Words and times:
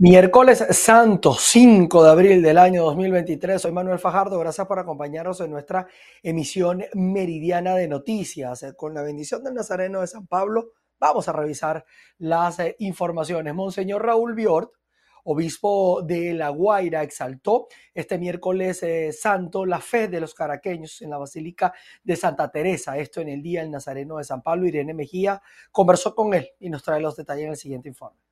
Miércoles 0.00 0.64
Santo, 0.70 1.34
5 1.34 2.04
de 2.04 2.10
abril 2.10 2.40
del 2.40 2.58
año 2.58 2.84
2023. 2.84 3.60
Soy 3.60 3.72
Manuel 3.72 3.98
Fajardo. 3.98 4.38
Gracias 4.38 4.64
por 4.68 4.78
acompañarnos 4.78 5.40
en 5.40 5.50
nuestra 5.50 5.88
emisión 6.22 6.84
meridiana 6.94 7.74
de 7.74 7.88
noticias. 7.88 8.64
Con 8.76 8.94
la 8.94 9.02
bendición 9.02 9.42
del 9.42 9.54
Nazareno 9.54 10.00
de 10.00 10.06
San 10.06 10.28
Pablo, 10.28 10.70
vamos 11.00 11.28
a 11.28 11.32
revisar 11.32 11.84
las 12.18 12.60
eh, 12.60 12.76
informaciones. 12.78 13.52
Monseñor 13.56 14.06
Raúl 14.06 14.36
Biort, 14.36 14.70
obispo 15.24 16.02
de 16.02 16.32
La 16.32 16.50
Guaira, 16.50 17.02
exaltó 17.02 17.66
este 17.92 18.18
miércoles 18.18 18.80
eh, 18.84 19.10
santo 19.10 19.66
la 19.66 19.80
fe 19.80 20.06
de 20.06 20.20
los 20.20 20.32
caraqueños 20.32 21.02
en 21.02 21.10
la 21.10 21.18
Basílica 21.18 21.74
de 22.04 22.14
Santa 22.14 22.52
Teresa. 22.52 22.96
Esto 22.98 23.20
en 23.20 23.30
el 23.30 23.42
día 23.42 23.62
del 23.62 23.72
Nazareno 23.72 24.18
de 24.18 24.22
San 24.22 24.42
Pablo. 24.42 24.64
Irene 24.64 24.94
Mejía 24.94 25.42
conversó 25.72 26.14
con 26.14 26.34
él 26.34 26.48
y 26.60 26.70
nos 26.70 26.84
trae 26.84 27.00
los 27.00 27.16
detalles 27.16 27.46
en 27.46 27.50
el 27.50 27.56
siguiente 27.56 27.88
informe. 27.88 28.27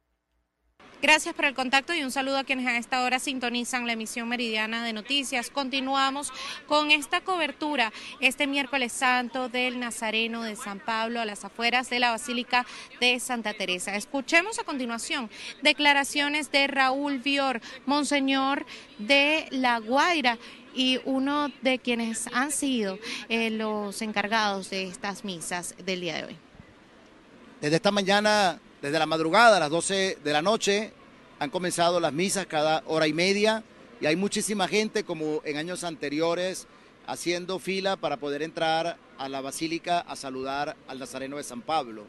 Gracias 1.03 1.35
por 1.35 1.45
el 1.45 1.55
contacto 1.55 1.95
y 1.95 2.03
un 2.03 2.11
saludo 2.11 2.39
a 2.39 2.45
quienes 2.45 2.67
a 2.67 2.79
esta 2.79 3.03
hora 3.03 3.19
sintonizan 3.19 3.87
la 3.87 3.93
emisión 3.93 4.29
meridiana 4.31 4.83
de 4.83 4.95
noticias. 4.95 5.51
Continuamos 5.51 6.33
con 6.67 6.91
esta 6.91 7.21
cobertura 7.21 7.93
este 8.21 8.47
miércoles 8.47 8.93
santo 8.93 9.51
del 9.51 9.79
Nazareno 9.79 10.43
de 10.43 10.57
San 10.57 10.81
Pablo 10.81 11.21
a 11.21 11.27
las 11.27 11.45
afueras 11.45 11.91
de 11.91 12.01
la 12.01 12.13
Basílica 12.13 12.65
de 12.99 13.21
Santa 13.21 13.53
Teresa. 13.53 13.95
Escuchemos 13.95 14.59
a 14.59 14.65
continuación 14.65 15.29
declaraciones 15.61 16.51
de 16.51 16.67
Raúl 16.67 17.19
Vior, 17.19 17.61
monseñor 17.85 18.65
de 18.97 19.49
La 19.51 19.79
Guaira 19.81 20.39
y 20.75 21.01
uno 21.05 21.53
de 21.61 21.79
quienes 21.79 22.27
han 22.33 22.51
sido 22.51 22.99
eh, 23.29 23.51
los 23.51 24.01
encargados 24.01 24.71
de 24.71 24.85
estas 24.85 25.25
misas 25.25 25.75
del 25.85 26.01
día 26.01 26.17
de 26.17 26.25
hoy. 26.25 26.37
Desde 27.61 27.77
esta 27.77 27.91
mañana 27.91 28.61
desde 28.83 28.99
la 28.99 29.07
madrugada, 29.07 29.57
a 29.57 29.61
las 29.61 29.71
12 29.71 30.19
de 30.23 30.33
la 30.33 30.43
noche, 30.43 30.93
han 31.39 31.51
comenzado 31.51 32.01
las 32.01 32.13
misas 32.13 32.47
cada 32.47 32.83
hora 32.87 33.07
y 33.07 33.13
media 33.13 33.63
y 34.01 34.07
hay 34.07 34.17
muchísima 34.17 34.69
gente 34.69 35.05
como 35.05 35.41
en 35.45 35.57
años 35.57 35.85
anteriores 35.85 36.67
haciendo 37.07 37.59
fila 37.59 37.97
para 37.97 38.17
poder 38.19 38.43
entrar 38.43 38.99
a 39.19 39.29
la 39.29 39.41
basílica 39.41 40.01
a 40.01 40.17
saludar 40.17 40.77
al 40.89 40.99
Nazareno 40.99 41.37
de 41.37 41.45
San 41.45 41.63
Pablo. 41.63 42.05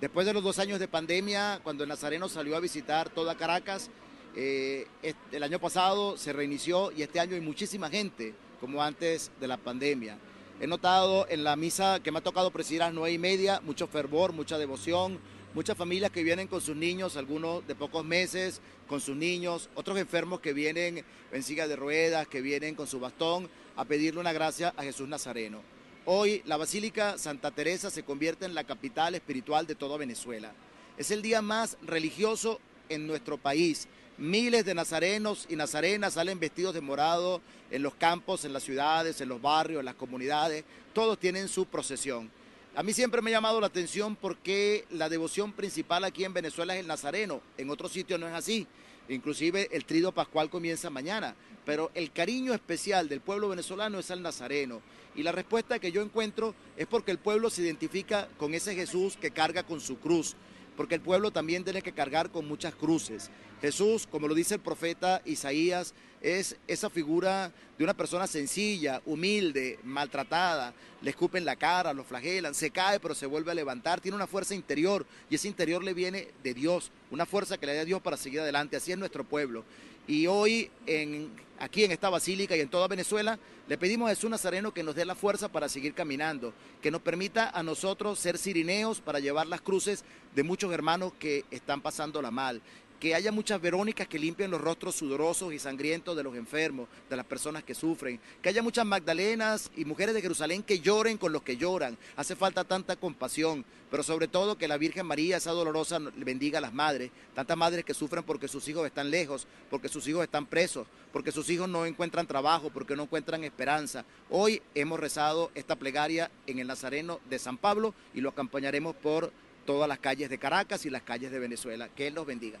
Después 0.00 0.26
de 0.26 0.34
los 0.34 0.42
dos 0.42 0.58
años 0.58 0.78
de 0.78 0.88
pandemia, 0.88 1.60
cuando 1.62 1.84
el 1.84 1.88
Nazareno 1.88 2.28
salió 2.28 2.56
a 2.56 2.60
visitar 2.60 3.08
toda 3.08 3.36
Caracas, 3.36 3.90
eh, 4.36 4.86
el 5.32 5.42
año 5.42 5.58
pasado 5.60 6.16
se 6.18 6.32
reinició 6.32 6.90
y 6.92 7.02
este 7.02 7.20
año 7.20 7.34
hay 7.34 7.40
muchísima 7.40 7.88
gente 7.88 8.34
como 8.60 8.82
antes 8.82 9.30
de 9.40 9.48
la 9.48 9.56
pandemia. 9.56 10.18
He 10.60 10.66
notado 10.66 11.26
en 11.28 11.44
la 11.44 11.56
misa 11.56 12.00
que 12.00 12.12
me 12.12 12.18
ha 12.18 12.22
tocado 12.22 12.50
presidir 12.50 12.82
a 12.82 12.86
las 12.86 12.94
nueve 12.94 13.12
y 13.12 13.18
media 13.18 13.60
mucho 13.60 13.86
fervor, 13.86 14.32
mucha 14.32 14.58
devoción, 14.58 15.18
muchas 15.54 15.76
familias 15.78 16.10
que 16.10 16.24
vienen 16.24 16.48
con 16.48 16.60
sus 16.60 16.76
niños, 16.76 17.16
algunos 17.16 17.66
de 17.66 17.76
pocos 17.76 18.04
meses, 18.04 18.60
con 18.88 19.00
sus 19.00 19.16
niños, 19.16 19.70
otros 19.76 19.96
enfermos 19.98 20.40
que 20.40 20.52
vienen 20.52 21.04
en 21.32 21.42
silla 21.42 21.68
de 21.68 21.76
ruedas, 21.76 22.26
que 22.26 22.40
vienen 22.40 22.74
con 22.74 22.88
su 22.88 22.98
bastón 22.98 23.48
a 23.76 23.84
pedirle 23.84 24.20
una 24.20 24.32
gracia 24.32 24.74
a 24.76 24.82
Jesús 24.82 25.08
Nazareno. 25.08 25.62
Hoy 26.06 26.42
la 26.44 26.56
Basílica 26.56 27.16
Santa 27.16 27.52
Teresa 27.52 27.88
se 27.88 28.02
convierte 28.02 28.44
en 28.44 28.54
la 28.54 28.64
capital 28.64 29.14
espiritual 29.14 29.66
de 29.66 29.76
toda 29.76 29.96
Venezuela. 29.96 30.52
Es 30.98 31.10
el 31.10 31.22
día 31.22 31.40
más 31.40 31.78
religioso 31.82 32.60
en 32.88 33.06
nuestro 33.06 33.38
país. 33.38 33.88
Miles 34.18 34.64
de 34.64 34.74
nazarenos 34.74 35.46
y 35.48 35.56
nazarenas 35.56 36.14
salen 36.14 36.38
vestidos 36.38 36.74
de 36.74 36.80
morado 36.80 37.40
en 37.70 37.82
los 37.82 37.94
campos, 37.94 38.44
en 38.44 38.52
las 38.52 38.64
ciudades, 38.64 39.20
en 39.20 39.28
los 39.28 39.40
barrios, 39.40 39.80
en 39.80 39.86
las 39.86 39.94
comunidades. 39.94 40.64
Todos 40.92 41.18
tienen 41.18 41.48
su 41.48 41.66
procesión. 41.66 42.30
A 42.76 42.82
mí 42.82 42.92
siempre 42.92 43.22
me 43.22 43.30
ha 43.30 43.34
llamado 43.34 43.60
la 43.60 43.68
atención 43.68 44.16
porque 44.16 44.84
la 44.90 45.08
devoción 45.08 45.52
principal 45.52 46.02
aquí 46.02 46.24
en 46.24 46.34
Venezuela 46.34 46.74
es 46.74 46.80
el 46.80 46.88
nazareno, 46.88 47.40
en 47.56 47.70
otros 47.70 47.92
sitios 47.92 48.18
no 48.18 48.26
es 48.26 48.34
así. 48.34 48.66
Inclusive 49.08 49.68
el 49.70 49.84
trido 49.84 50.10
pascual 50.10 50.50
comienza 50.50 50.90
mañana, 50.90 51.36
pero 51.64 51.92
el 51.94 52.10
cariño 52.10 52.52
especial 52.52 53.08
del 53.08 53.20
pueblo 53.20 53.48
venezolano 53.48 54.00
es 54.00 54.10
al 54.10 54.22
nazareno. 54.22 54.82
Y 55.14 55.22
la 55.22 55.30
respuesta 55.30 55.78
que 55.78 55.92
yo 55.92 56.02
encuentro 56.02 56.56
es 56.76 56.88
porque 56.88 57.12
el 57.12 57.18
pueblo 57.18 57.48
se 57.48 57.62
identifica 57.62 58.26
con 58.38 58.54
ese 58.54 58.74
Jesús 58.74 59.16
que 59.16 59.30
carga 59.30 59.62
con 59.62 59.80
su 59.80 60.00
cruz, 60.00 60.34
porque 60.76 60.96
el 60.96 61.00
pueblo 61.00 61.30
también 61.30 61.62
tiene 61.62 61.80
que 61.80 61.92
cargar 61.92 62.32
con 62.32 62.48
muchas 62.48 62.74
cruces. 62.74 63.30
Jesús, 63.60 64.08
como 64.10 64.26
lo 64.26 64.34
dice 64.34 64.54
el 64.54 64.60
profeta 64.60 65.22
Isaías, 65.24 65.94
es 66.24 66.56
esa 66.66 66.88
figura 66.88 67.52
de 67.76 67.84
una 67.84 67.92
persona 67.92 68.26
sencilla, 68.26 69.02
humilde, 69.04 69.78
maltratada, 69.84 70.72
le 71.02 71.10
escupen 71.10 71.44
la 71.44 71.54
cara, 71.54 71.92
lo 71.92 72.02
flagelan, 72.02 72.54
se 72.54 72.70
cae 72.70 72.98
pero 72.98 73.14
se 73.14 73.26
vuelve 73.26 73.50
a 73.50 73.54
levantar, 73.54 74.00
tiene 74.00 74.16
una 74.16 74.26
fuerza 74.26 74.54
interior 74.54 75.04
y 75.28 75.34
ese 75.34 75.48
interior 75.48 75.84
le 75.84 75.92
viene 75.92 76.28
de 76.42 76.54
Dios, 76.54 76.90
una 77.10 77.26
fuerza 77.26 77.58
que 77.58 77.66
le 77.66 77.76
da 77.76 77.84
Dios 77.84 78.00
para 78.00 78.16
seguir 78.16 78.40
adelante, 78.40 78.76
así 78.76 78.90
es 78.90 78.98
nuestro 78.98 79.22
pueblo. 79.22 79.64
Y 80.06 80.26
hoy 80.26 80.70
en, 80.86 81.30
aquí 81.58 81.84
en 81.84 81.92
esta 81.92 82.08
basílica 82.08 82.56
y 82.56 82.60
en 82.60 82.68
toda 82.68 82.88
Venezuela 82.88 83.38
le 83.68 83.78
pedimos 83.78 84.06
a 84.06 84.14
Jesús 84.14 84.30
Nazareno 84.30 84.72
que 84.72 84.82
nos 84.82 84.94
dé 84.94 85.04
la 85.04 85.14
fuerza 85.14 85.48
para 85.48 85.68
seguir 85.68 85.92
caminando, 85.92 86.54
que 86.80 86.90
nos 86.90 87.02
permita 87.02 87.50
a 87.50 87.62
nosotros 87.62 88.18
ser 88.18 88.38
sirineos 88.38 89.00
para 89.00 89.20
llevar 89.20 89.46
las 89.46 89.60
cruces 89.60 90.04
de 90.34 90.42
muchos 90.42 90.72
hermanos 90.72 91.12
que 91.18 91.44
están 91.50 91.80
pasándola 91.82 92.30
mal 92.30 92.62
que 93.00 93.14
haya 93.14 93.32
muchas 93.32 93.60
Verónicas 93.60 94.08
que 94.08 94.18
limpien 94.18 94.50
los 94.50 94.60
rostros 94.60 94.94
sudorosos 94.94 95.52
y 95.52 95.58
sangrientos 95.58 96.16
de 96.16 96.22
los 96.22 96.36
enfermos, 96.36 96.88
de 97.08 97.16
las 97.16 97.26
personas 97.26 97.62
que 97.62 97.74
sufren, 97.74 98.20
que 98.40 98.48
haya 98.48 98.62
muchas 98.62 98.86
Magdalenas 98.86 99.70
y 99.76 99.84
mujeres 99.84 100.14
de 100.14 100.22
Jerusalén 100.22 100.62
que 100.62 100.80
lloren 100.80 101.18
con 101.18 101.32
los 101.32 101.42
que 101.42 101.56
lloran. 101.56 101.96
Hace 102.16 102.36
falta 102.36 102.64
tanta 102.64 102.96
compasión, 102.96 103.64
pero 103.90 104.02
sobre 104.02 104.28
todo 104.28 104.58
que 104.58 104.68
la 104.68 104.78
Virgen 104.78 105.06
María, 105.06 105.36
esa 105.36 105.52
dolorosa, 105.52 105.98
bendiga 106.16 106.58
a 106.58 106.62
las 106.62 106.72
madres, 106.72 107.10
tantas 107.34 107.56
madres 107.56 107.84
que 107.84 107.94
sufren 107.94 108.24
porque 108.24 108.48
sus 108.48 108.66
hijos 108.68 108.86
están 108.86 109.10
lejos, 109.10 109.46
porque 109.70 109.88
sus 109.88 110.06
hijos 110.08 110.24
están 110.24 110.46
presos, 110.46 110.86
porque 111.12 111.32
sus 111.32 111.48
hijos 111.50 111.68
no 111.68 111.86
encuentran 111.86 112.26
trabajo, 112.26 112.70
porque 112.70 112.96
no 112.96 113.04
encuentran 113.04 113.44
esperanza. 113.44 114.04
Hoy 114.30 114.62
hemos 114.74 114.98
rezado 114.98 115.50
esta 115.54 115.76
plegaria 115.76 116.30
en 116.46 116.58
el 116.58 116.66
Nazareno 116.66 117.20
de 117.28 117.38
San 117.38 117.58
Pablo 117.58 117.94
y 118.14 118.20
lo 118.20 118.30
acompañaremos 118.30 118.96
por 118.96 119.32
todas 119.64 119.88
las 119.88 119.98
calles 119.98 120.30
de 120.30 120.38
Caracas 120.38 120.84
y 120.86 120.90
las 120.90 121.02
calles 121.02 121.30
de 121.30 121.38
Venezuela. 121.38 121.88
Que 121.88 122.08
Él 122.08 122.14
los 122.14 122.26
bendiga. 122.26 122.58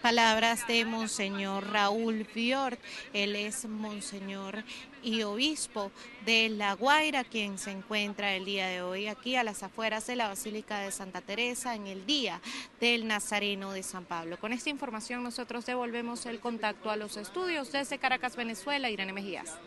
Palabras 0.00 0.66
de 0.66 0.84
Monseñor 0.84 1.70
Raúl 1.70 2.24
Fiort, 2.24 2.78
él 3.12 3.36
es 3.36 3.64
Monseñor 3.66 4.64
y 5.02 5.22
obispo 5.22 5.90
de 6.24 6.48
La 6.48 6.74
Guaira, 6.74 7.24
quien 7.24 7.58
se 7.58 7.70
encuentra 7.70 8.34
el 8.34 8.44
día 8.44 8.68
de 8.68 8.82
hoy 8.82 9.08
aquí 9.08 9.36
a 9.36 9.44
las 9.44 9.62
afueras 9.62 10.06
de 10.06 10.16
la 10.16 10.28
Basílica 10.28 10.78
de 10.80 10.92
Santa 10.92 11.20
Teresa 11.20 11.74
en 11.74 11.86
el 11.86 12.06
día 12.06 12.40
del 12.80 13.06
Nazareno 13.06 13.72
de 13.72 13.82
San 13.82 14.04
Pablo. 14.04 14.38
Con 14.38 14.52
esta 14.52 14.70
información 14.70 15.22
nosotros 15.22 15.66
devolvemos 15.66 16.26
el 16.26 16.40
contacto 16.40 16.90
a 16.90 16.96
los 16.96 17.16
estudios 17.16 17.72
desde 17.72 17.98
Caracas, 17.98 18.36
Venezuela, 18.36 18.90
Irene 18.90 19.12
Mejías. 19.12 19.58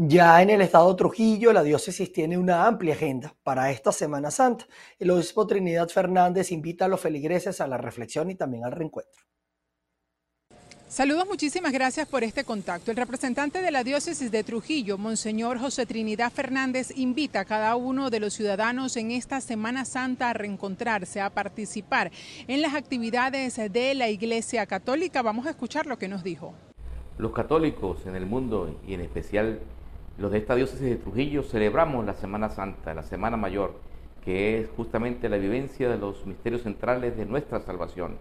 Ya 0.00 0.40
en 0.40 0.50
el 0.50 0.60
estado 0.60 0.94
Trujillo, 0.94 1.52
la 1.52 1.64
diócesis 1.64 2.12
tiene 2.12 2.38
una 2.38 2.68
amplia 2.68 2.94
agenda 2.94 3.34
para 3.42 3.72
esta 3.72 3.90
Semana 3.90 4.30
Santa. 4.30 4.64
El 4.96 5.10
obispo 5.10 5.44
Trinidad 5.44 5.88
Fernández 5.88 6.52
invita 6.52 6.84
a 6.84 6.88
los 6.88 7.00
feligreses 7.00 7.60
a 7.60 7.66
la 7.66 7.78
reflexión 7.78 8.30
y 8.30 8.36
también 8.36 8.64
al 8.64 8.70
reencuentro. 8.70 9.24
Saludos, 10.88 11.26
muchísimas 11.26 11.72
gracias 11.72 12.06
por 12.06 12.22
este 12.22 12.44
contacto. 12.44 12.92
El 12.92 12.96
representante 12.96 13.60
de 13.60 13.72
la 13.72 13.82
diócesis 13.82 14.30
de 14.30 14.44
Trujillo, 14.44 14.98
Monseñor 14.98 15.58
José 15.58 15.84
Trinidad 15.84 16.30
Fernández, 16.30 16.96
invita 16.96 17.40
a 17.40 17.44
cada 17.44 17.74
uno 17.74 18.08
de 18.08 18.20
los 18.20 18.34
ciudadanos 18.34 18.96
en 18.96 19.10
esta 19.10 19.40
Semana 19.40 19.84
Santa 19.84 20.30
a 20.30 20.32
reencontrarse, 20.32 21.20
a 21.20 21.30
participar 21.30 22.12
en 22.46 22.62
las 22.62 22.74
actividades 22.74 23.56
de 23.56 23.94
la 23.96 24.08
Iglesia 24.08 24.64
Católica. 24.66 25.22
Vamos 25.22 25.46
a 25.46 25.50
escuchar 25.50 25.86
lo 25.86 25.98
que 25.98 26.06
nos 26.06 26.22
dijo. 26.22 26.54
Los 27.18 27.32
católicos 27.32 28.06
en 28.06 28.14
el 28.14 28.26
mundo 28.26 28.80
y 28.86 28.94
en 28.94 29.00
especial 29.00 29.58
los 30.18 30.32
de 30.32 30.38
esta 30.38 30.56
diócesis 30.56 30.82
de 30.82 30.96
Trujillo 30.96 31.44
celebramos 31.44 32.04
la 32.04 32.14
Semana 32.14 32.48
Santa, 32.48 32.92
la 32.92 33.04
Semana 33.04 33.36
Mayor, 33.36 33.74
que 34.24 34.58
es 34.58 34.68
justamente 34.76 35.28
la 35.28 35.36
vivencia 35.36 35.88
de 35.88 35.96
los 35.96 36.26
misterios 36.26 36.62
centrales 36.62 37.16
de 37.16 37.24
nuestra 37.24 37.60
salvación, 37.60 38.16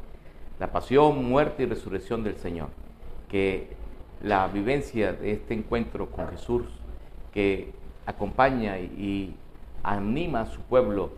la 0.59 0.71
pasión, 0.71 1.25
muerte 1.25 1.63
y 1.63 1.65
resurrección 1.65 2.23
del 2.23 2.37
Señor. 2.37 2.69
Que 3.29 3.69
la 4.21 4.47
vivencia 4.47 5.11
de 5.13 5.31
este 5.31 5.55
encuentro 5.55 6.11
con 6.11 6.27
Jesús, 6.29 6.63
que 7.33 7.73
acompaña 8.05 8.77
y 8.77 9.35
anima 9.81 10.41
a 10.41 10.45
su 10.45 10.61
pueblo 10.61 11.09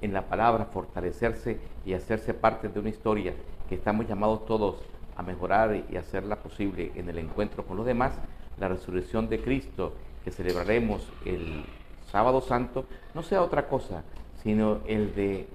en 0.00 0.12
la 0.12 0.28
palabra, 0.28 0.66
fortalecerse 0.66 1.58
y 1.84 1.94
hacerse 1.94 2.32
parte 2.32 2.68
de 2.68 2.78
una 2.78 2.90
historia 2.90 3.34
que 3.68 3.74
estamos 3.74 4.06
llamados 4.06 4.46
todos 4.46 4.76
a 5.16 5.22
mejorar 5.24 5.84
y 5.90 5.96
hacerla 5.96 6.36
posible 6.36 6.92
en 6.94 7.08
el 7.08 7.18
encuentro 7.18 7.66
con 7.66 7.76
los 7.76 7.86
demás, 7.86 8.12
la 8.56 8.68
resurrección 8.68 9.28
de 9.28 9.40
Cristo 9.40 9.94
que 10.24 10.30
celebraremos 10.30 11.06
el 11.24 11.64
sábado 12.10 12.40
santo 12.40 12.84
no 13.14 13.22
sea 13.22 13.42
otra 13.42 13.68
cosa, 13.68 14.02
sino 14.42 14.78
el 14.86 15.14
de 15.14 15.48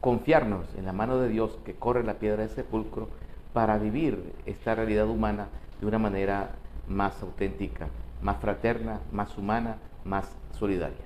confiarnos 0.00 0.66
en 0.76 0.84
la 0.84 0.92
mano 0.92 1.18
de 1.18 1.28
Dios 1.28 1.58
que 1.64 1.74
corre 1.74 2.04
la 2.04 2.14
piedra 2.14 2.42
del 2.42 2.50
sepulcro 2.50 3.08
para 3.52 3.78
vivir 3.78 4.34
esta 4.44 4.74
realidad 4.74 5.08
humana 5.08 5.48
de 5.80 5.86
una 5.86 5.98
manera 5.98 6.50
más 6.86 7.22
auténtica, 7.22 7.88
más 8.22 8.38
fraterna, 8.38 9.00
más 9.12 9.36
humana, 9.38 9.78
más 10.04 10.28
solidaria. 10.58 11.05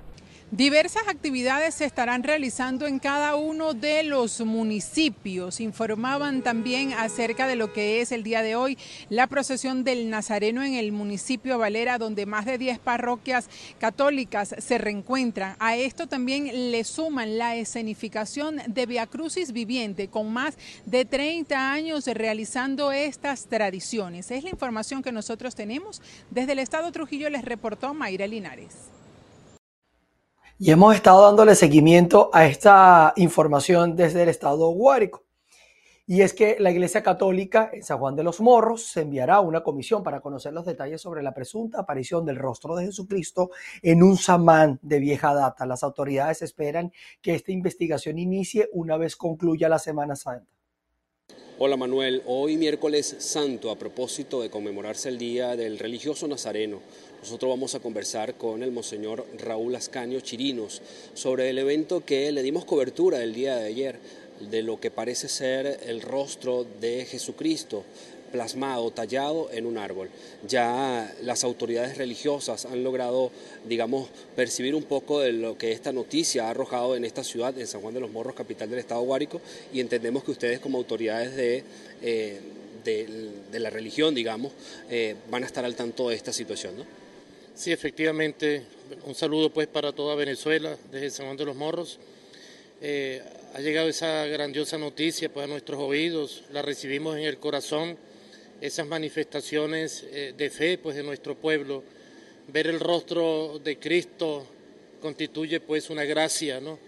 Diversas 0.51 1.07
actividades 1.07 1.75
se 1.75 1.85
estarán 1.85 2.23
realizando 2.23 2.85
en 2.85 2.99
cada 2.99 3.37
uno 3.37 3.73
de 3.73 4.03
los 4.03 4.41
municipios. 4.41 5.61
Informaban 5.61 6.41
también 6.41 6.91
acerca 6.91 7.47
de 7.47 7.55
lo 7.55 7.71
que 7.71 8.01
es 8.01 8.11
el 8.11 8.21
día 8.21 8.41
de 8.41 8.57
hoy 8.57 8.77
la 9.07 9.27
procesión 9.27 9.85
del 9.85 10.09
Nazareno 10.09 10.61
en 10.61 10.73
el 10.73 10.91
municipio 10.91 11.57
Valera, 11.57 11.97
donde 11.97 12.25
más 12.25 12.43
de 12.45 12.57
10 12.57 12.79
parroquias 12.79 13.49
católicas 13.79 14.53
se 14.57 14.77
reencuentran. 14.77 15.55
A 15.59 15.77
esto 15.77 16.07
también 16.07 16.71
le 16.71 16.83
suman 16.83 17.37
la 17.37 17.55
escenificación 17.55 18.57
de 18.67 18.85
Via 18.85 19.07
Crucis 19.07 19.53
Viviente, 19.53 20.09
con 20.09 20.33
más 20.33 20.57
de 20.85 21.05
30 21.05 21.71
años 21.71 22.07
realizando 22.07 22.91
estas 22.91 23.45
tradiciones. 23.45 24.29
Es 24.31 24.43
la 24.43 24.49
información 24.49 25.01
que 25.01 25.13
nosotros 25.13 25.55
tenemos. 25.55 26.01
Desde 26.29 26.51
el 26.51 26.59
Estado 26.59 26.91
Trujillo 26.91 27.29
les 27.29 27.45
reportó 27.45 27.93
Mayra 27.93 28.27
Linares. 28.27 28.90
Y 30.63 30.69
hemos 30.69 30.93
estado 30.93 31.23
dándole 31.23 31.55
seguimiento 31.55 32.29
a 32.31 32.45
esta 32.45 33.13
información 33.15 33.95
desde 33.95 34.21
el 34.21 34.29
estado 34.29 34.69
Guárico. 34.69 35.25
Y 36.05 36.21
es 36.21 36.35
que 36.35 36.57
la 36.59 36.69
Iglesia 36.69 37.01
Católica 37.01 37.71
en 37.73 37.81
San 37.81 37.97
Juan 37.97 38.15
de 38.15 38.23
los 38.23 38.39
Morros 38.41 38.83
se 38.83 39.01
enviará 39.01 39.39
una 39.39 39.63
comisión 39.63 40.03
para 40.03 40.21
conocer 40.21 40.53
los 40.53 40.67
detalles 40.67 41.01
sobre 41.01 41.23
la 41.23 41.33
presunta 41.33 41.79
aparición 41.79 42.25
del 42.25 42.35
rostro 42.35 42.75
de 42.75 42.85
Jesucristo 42.85 43.49
en 43.81 44.03
un 44.03 44.17
samán 44.17 44.77
de 44.83 44.99
vieja 44.99 45.33
data. 45.33 45.65
Las 45.65 45.81
autoridades 45.81 46.43
esperan 46.43 46.93
que 47.23 47.33
esta 47.33 47.51
investigación 47.51 48.19
inicie 48.19 48.69
una 48.71 48.97
vez 48.97 49.15
concluya 49.15 49.67
la 49.67 49.79
Semana 49.79 50.15
Santa. 50.15 50.45
Hola 51.63 51.77
Manuel, 51.77 52.23
hoy 52.25 52.57
miércoles 52.57 53.15
santo 53.19 53.69
a 53.69 53.77
propósito 53.77 54.41
de 54.41 54.49
conmemorarse 54.49 55.09
el 55.09 55.19
Día 55.19 55.55
del 55.55 55.77
Religioso 55.77 56.27
Nazareno, 56.27 56.81
nosotros 57.21 57.51
vamos 57.51 57.75
a 57.75 57.79
conversar 57.79 58.33
con 58.33 58.63
el 58.63 58.71
Monseñor 58.71 59.27
Raúl 59.37 59.75
Ascanio 59.75 60.21
Chirinos 60.21 60.81
sobre 61.13 61.51
el 61.51 61.59
evento 61.59 62.03
que 62.03 62.31
le 62.31 62.41
dimos 62.41 62.65
cobertura 62.65 63.21
el 63.21 63.35
día 63.35 63.57
de 63.57 63.67
ayer, 63.67 63.99
de 64.49 64.63
lo 64.63 64.79
que 64.79 64.89
parece 64.89 65.29
ser 65.29 65.81
el 65.85 66.01
rostro 66.01 66.65
de 66.79 67.05
Jesucristo 67.05 67.83
plasmado, 68.31 68.89
tallado 68.89 69.49
en 69.51 69.67
un 69.67 69.77
árbol. 69.77 70.09
Ya 70.47 71.13
las 71.21 71.43
autoridades 71.43 71.97
religiosas 71.97 72.65
han 72.65 72.83
logrado, 72.83 73.29
digamos, 73.67 74.09
percibir 74.35 74.73
un 74.73 74.83
poco 74.83 75.19
de 75.19 75.31
lo 75.31 75.59
que 75.59 75.73
esta 75.73 75.91
noticia 75.91 76.47
ha 76.47 76.49
arrojado 76.49 76.95
en 76.95 77.05
esta 77.05 77.23
ciudad, 77.23 77.55
en 77.59 77.67
San 77.67 77.81
Juan 77.81 77.93
de 77.93 77.99
los 77.99 78.09
Morros, 78.09 78.33
capital 78.33 78.69
del 78.69 78.79
estado 78.79 79.01
Guárico, 79.01 79.41
y 79.71 79.79
entendemos 79.79 80.23
que 80.23 80.31
ustedes 80.31 80.59
como 80.59 80.79
autoridades 80.79 81.35
de... 81.35 81.63
Eh, 82.01 82.39
la 83.51 83.69
religión, 83.69 84.15
digamos, 84.15 84.53
eh, 84.89 85.15
van 85.29 85.43
a 85.43 85.45
estar 85.45 85.63
al 85.63 85.75
tanto 85.75 86.09
de 86.09 86.15
esta 86.15 86.33
situación, 86.33 86.77
¿no? 86.77 87.00
Sí, 87.53 87.71
efectivamente, 87.71 88.63
un 89.05 89.13
saludo 89.13 89.51
pues 89.51 89.67
para 89.67 89.91
toda 89.91 90.15
Venezuela 90.15 90.77
desde 90.89 91.09
San 91.09 91.25
Juan 91.25 91.37
de 91.37 91.45
los 91.45 91.55
Morros. 91.55 91.99
Eh, 92.81 93.21
ha 93.53 93.59
llegado 93.59 93.89
esa 93.89 94.25
grandiosa 94.25 94.77
noticia 94.77 95.31
pues, 95.31 95.43
a 95.43 95.47
nuestros 95.47 95.79
oídos, 95.79 96.43
la 96.53 96.61
recibimos 96.61 97.17
en 97.17 97.23
el 97.23 97.37
corazón, 97.37 97.97
esas 98.61 98.87
manifestaciones 98.87 100.05
eh, 100.11 100.33
de 100.35 100.49
fe 100.49 100.77
pues, 100.77 100.95
de 100.95 101.03
nuestro 101.03 101.35
pueblo. 101.35 101.83
Ver 102.47 102.67
el 102.67 102.79
rostro 102.79 103.59
de 103.61 103.77
Cristo 103.77 104.47
constituye 105.01 105.59
pues 105.59 105.89
una 105.89 106.05
gracia, 106.05 106.61
¿no? 106.61 106.79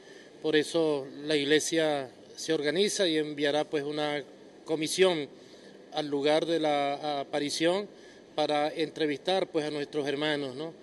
Por 0.42 0.56
eso 0.56 1.06
la 1.26 1.36
iglesia 1.36 2.10
se 2.38 2.54
organiza 2.54 3.06
y 3.06 3.18
enviará 3.18 3.66
pues 3.66 3.84
una 3.84 4.24
comisión 4.64 5.28
al 5.92 6.08
lugar 6.08 6.46
de 6.46 6.60
la 6.60 7.20
aparición 7.20 7.88
para 8.36 8.74
entrevistar 8.74 9.48
pues 9.48 9.66
a 9.66 9.72
nuestros 9.72 10.08
hermanos, 10.08 10.56
¿no? 10.56 10.74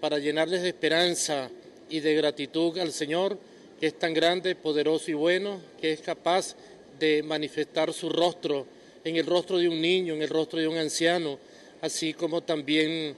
para 0.00 0.18
llenarles 0.18 0.62
de 0.62 0.68
esperanza 0.68 1.50
y 1.88 2.00
de 2.00 2.14
gratitud 2.14 2.76
al 2.78 2.92
Señor, 2.92 3.38
que 3.80 3.86
es 3.86 3.98
tan 3.98 4.12
grande, 4.12 4.54
poderoso 4.54 5.10
y 5.10 5.14
bueno, 5.14 5.60
que 5.80 5.92
es 5.92 6.00
capaz 6.00 6.56
de 6.98 7.22
manifestar 7.22 7.92
su 7.92 8.08
rostro 8.08 8.66
en 9.04 9.16
el 9.16 9.26
rostro 9.26 9.58
de 9.58 9.68
un 9.68 9.80
niño, 9.80 10.14
en 10.14 10.22
el 10.22 10.28
rostro 10.28 10.58
de 10.58 10.68
un 10.68 10.76
anciano, 10.76 11.38
así 11.80 12.14
como 12.14 12.42
también 12.42 12.90
eh, 12.90 13.14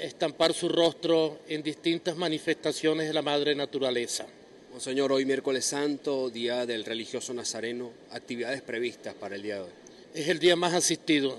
estampar 0.00 0.52
su 0.52 0.68
rostro 0.68 1.40
en 1.48 1.62
distintas 1.62 2.16
manifestaciones 2.16 3.06
de 3.06 3.14
la 3.14 3.22
madre 3.22 3.54
naturaleza. 3.54 4.26
Señor, 4.78 5.12
hoy 5.12 5.26
miércoles 5.26 5.66
santo, 5.66 6.30
día 6.30 6.64
del 6.64 6.84
religioso 6.84 7.34
nazareno, 7.34 7.90
actividades 8.12 8.62
previstas 8.62 9.14
para 9.14 9.34
el 9.34 9.42
día 9.42 9.56
de 9.56 9.60
hoy. 9.62 9.70
Es 10.14 10.28
el 10.28 10.38
día 10.38 10.56
más 10.56 10.72
asistido, 10.72 11.38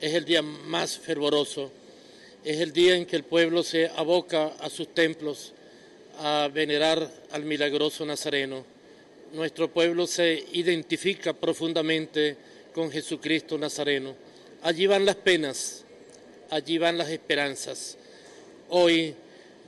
es 0.00 0.14
el 0.14 0.24
día 0.24 0.40
más 0.42 0.98
fervoroso, 0.98 1.70
es 2.42 2.58
el 2.60 2.72
día 2.72 2.94
en 2.96 3.04
que 3.04 3.16
el 3.16 3.24
pueblo 3.24 3.62
se 3.62 3.88
aboca 3.88 4.46
a 4.58 4.70
sus 4.70 4.88
templos 4.94 5.52
a 6.18 6.48
venerar 6.52 7.10
al 7.32 7.44
milagroso 7.44 8.04
Nazareno. 8.06 8.64
Nuestro 9.32 9.70
pueblo 9.70 10.06
se 10.06 10.44
identifica 10.52 11.34
profundamente 11.34 12.36
con 12.74 12.90
Jesucristo 12.90 13.58
Nazareno. 13.58 14.14
Allí 14.62 14.86
van 14.86 15.04
las 15.04 15.16
penas, 15.16 15.84
allí 16.48 16.78
van 16.78 16.96
las 16.96 17.10
esperanzas. 17.10 17.96
Hoy, 18.70 19.14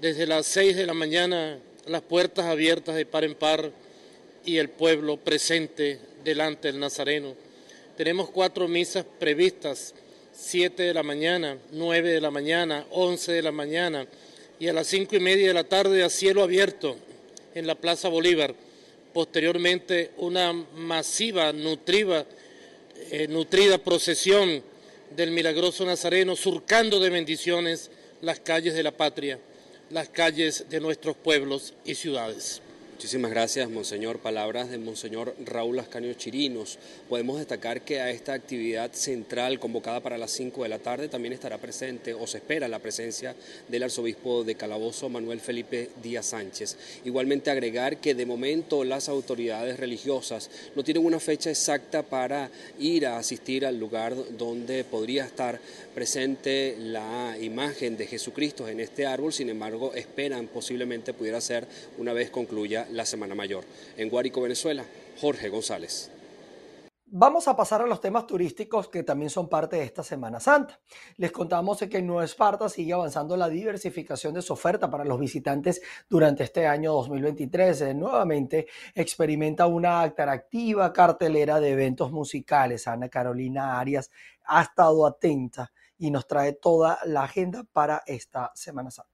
desde 0.01 0.27
las 0.27 0.47
seis 0.47 0.77
de 0.77 0.87
la 0.87 0.95
mañana, 0.95 1.59
las 1.87 2.03
puertas 2.03 2.47
abiertas 2.47 2.95
de 2.95 3.07
par 3.07 3.25
en 3.25 3.35
par 3.35 3.71
y 4.45 4.57
el 4.57 4.71
pueblo 4.71 5.19
presente 5.19 5.99
delante 6.25 6.69
del 6.69 6.81
Nazareno. 6.81 7.35
Tenemos 7.97 8.31
cuatro 8.31 8.67
misas 8.67 9.05
previstas 9.19 9.95
7 10.33 10.83
de 10.83 10.95
la 10.95 11.03
mañana, 11.03 11.59
9 11.73 12.11
de 12.11 12.21
la 12.21 12.31
mañana, 12.31 12.87
11 12.91 13.33
de 13.33 13.43
la 13.43 13.53
mañana 13.53 14.07
y 14.59 14.69
a 14.69 14.73
las 14.73 14.87
5 14.87 15.17
y 15.17 15.21
media 15.21 15.49
de 15.49 15.55
la 15.55 15.65
tarde 15.65 16.03
a 16.03 16.09
cielo 16.09 16.43
abierto 16.43 16.97
en 17.55 17.67
la 17.67 17.75
Plaza 17.75 18.09
Bolívar. 18.09 18.55
Posteriormente 19.13 20.13
una 20.17 20.53
masiva, 20.53 21.53
nutriva, 21.53 22.25
eh, 23.11 23.29
nutrida 23.29 23.77
procesión 23.79 24.63
del 25.15 25.33
milagroso 25.33 25.85
Nazareno 25.85 26.35
surcando 26.35 26.99
de 26.99 27.11
bendiciones 27.11 27.91
las 28.23 28.41
calles 28.41 28.73
de 28.75 28.83
la 28.83 28.93
patria, 28.93 29.39
las 29.91 30.09
calles 30.09 30.65
de 30.71 30.81
nuestros 30.81 31.17
pueblos 31.17 31.75
y 31.85 31.95
ciudades. 31.95 32.62
Muchísimas 33.03 33.33
gracias, 33.33 33.69
Monseñor. 33.69 34.21
Palabras 34.21 34.71
de 34.71 34.79
Monseñor 34.79 35.35
Raúl 35.45 35.81
Ascanio 35.81 36.15
Chirinos. 36.15 36.79
Podemos 37.09 37.39
destacar 37.39 37.81
que 37.81 38.01
a 38.01 38.11
esta 38.11 38.33
actividad 38.33 38.93
central 38.93 39.59
convocada 39.59 39.99
para 39.99 40.17
las 40.17 40.31
5 40.31 40.63
de 40.63 40.69
la 40.69 40.79
tarde 40.79 41.09
también 41.09 41.33
estará 41.33 41.59
presente 41.59 42.15
o 42.15 42.29
se 42.29 42.39
espera 42.39 42.69
la 42.69 42.79
presencia 42.79 43.35
del 43.67 43.83
arzobispo 43.83 44.45
de 44.45 44.55
Calabozo, 44.55 45.09
Manuel 45.09 45.41
Felipe 45.41 45.91
Díaz 46.01 46.27
Sánchez. 46.27 46.77
Igualmente 47.05 47.51
agregar 47.51 47.97
que 47.97 48.15
de 48.15 48.25
momento 48.25 48.85
las 48.85 49.09
autoridades 49.09 49.81
religiosas 49.81 50.49
no 50.77 50.85
tienen 50.85 51.05
una 51.05 51.19
fecha 51.19 51.51
exacta 51.51 52.05
para 52.05 52.53
ir 52.79 53.09
a 53.09 53.19
asistir 53.19 53.67
al 53.67 53.81
lugar 53.81 54.15
donde 54.39 54.85
podría 54.85 55.25
estar 55.25 55.59
presente 55.93 56.77
la 56.79 57.37
imagen 57.41 57.97
de 57.97 58.07
Jesucristo 58.07 58.69
en 58.69 58.79
este 58.79 59.07
árbol, 59.07 59.33
sin 59.33 59.49
embargo 59.49 59.93
esperan 59.93 60.47
posiblemente 60.47 61.13
pudiera 61.13 61.41
ser 61.41 61.67
una 61.99 62.13
vez 62.13 62.31
concluya 62.31 62.87
la 62.93 63.07
Semana 63.07 63.35
Mayor. 63.35 63.65
En 63.97 64.09
Guárico, 64.09 64.43
Venezuela, 64.43 64.85
Jorge 65.21 65.49
González. 65.49 66.11
Vamos 67.15 67.47
a 67.47 67.55
pasar 67.55 67.83
a 67.83 67.87
los 67.87 68.01
temas 68.01 68.27
turísticos 68.27 68.89
que 68.89 69.03
también 69.03 69.29
son 69.29 69.47
parte 69.47 69.77
de 69.77 69.85
esta 69.85 70.03
Semana 70.03 70.41
Santa. 70.41 70.81
Les 71.19 71.31
contamos 71.31 71.79
que 71.79 71.99
en 71.99 72.07
Nueva 72.07 72.25
Esparta 72.25 72.71
sigue 72.71 72.95
avanzando 72.95 73.37
la 73.37 73.51
diversificación 73.51 74.33
de 74.33 74.41
su 74.41 74.55
oferta 74.55 74.89
para 74.89 75.05
los 75.05 75.21
visitantes 75.21 75.83
durante 76.09 76.45
este 76.45 76.67
año 76.67 76.95
2023. 76.95 77.83
Eh, 77.83 77.95
nuevamente 77.95 78.67
experimenta 78.95 79.67
una 79.67 80.01
atractiva 80.01 80.91
cartelera 80.91 81.61
de 81.61 81.73
eventos 81.73 82.11
musicales. 82.11 82.89
Ana 82.89 83.11
Carolina 83.11 83.79
Arias 83.79 84.11
ha 84.47 84.63
estado 84.63 85.05
atenta 85.05 85.71
y 85.99 86.11
nos 86.11 86.27
trae 86.27 86.55
toda 86.55 86.99
la 87.05 87.25
agenda 87.25 87.63
para 87.75 88.03
esta 88.07 88.53
Semana 88.55 88.91
Santa. 88.91 89.12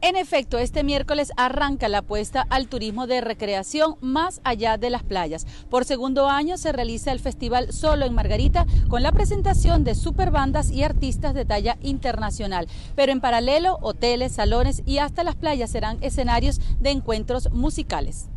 En 0.00 0.14
efecto, 0.14 0.58
este 0.58 0.84
miércoles 0.84 1.32
arranca 1.36 1.88
la 1.88 1.98
apuesta 1.98 2.46
al 2.50 2.68
turismo 2.68 3.08
de 3.08 3.20
recreación 3.20 3.96
más 4.00 4.40
allá 4.44 4.78
de 4.78 4.90
las 4.90 5.02
playas. 5.02 5.44
Por 5.68 5.84
segundo 5.84 6.28
año 6.28 6.56
se 6.56 6.70
realiza 6.70 7.10
el 7.10 7.18
festival 7.18 7.72
Solo 7.72 8.06
en 8.06 8.14
Margarita 8.14 8.64
con 8.88 9.02
la 9.02 9.10
presentación 9.10 9.82
de 9.82 9.96
superbandas 9.96 10.70
y 10.70 10.84
artistas 10.84 11.34
de 11.34 11.44
talla 11.44 11.78
internacional. 11.80 12.68
Pero 12.94 13.10
en 13.10 13.20
paralelo, 13.20 13.78
hoteles, 13.82 14.30
salones 14.30 14.84
y 14.86 14.98
hasta 14.98 15.24
las 15.24 15.34
playas 15.34 15.70
serán 15.70 15.98
escenarios 16.00 16.60
de 16.78 16.90
encuentros 16.90 17.50
musicales. 17.50 18.28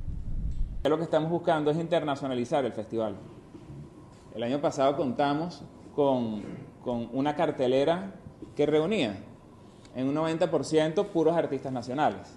Lo 0.84 0.98
que 0.98 1.03
estamos 1.03 1.30
buscando 1.30 1.70
es 1.70 1.77
internacionalizar 1.77 2.65
el 2.65 2.74
festival. 2.74 3.18
El 4.34 4.41
año 4.41 4.60
pasado 4.62 4.98
contamos 4.98 5.62
con, 5.94 6.41
con 6.84 7.08
una 7.13 7.36
cartelera 7.36 8.15
que 8.56 8.65
reunía 8.65 9.15
en 9.96 10.08
un 10.08 10.16
90% 10.16 11.08
puros 11.08 11.36
artistas 11.36 11.72
nacionales, 11.72 12.28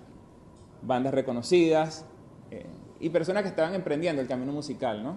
bandas 0.83 1.15
reconocidas 1.15 2.05
eh, 2.51 2.67
y 3.01 3.11
personas 3.11 3.43
que 3.43 3.49
estaban 3.49 3.75
emprendiendo 3.75 4.21
el 4.21 4.29
camino 4.29 4.53
musical. 4.53 5.03
¿no? 5.03 5.17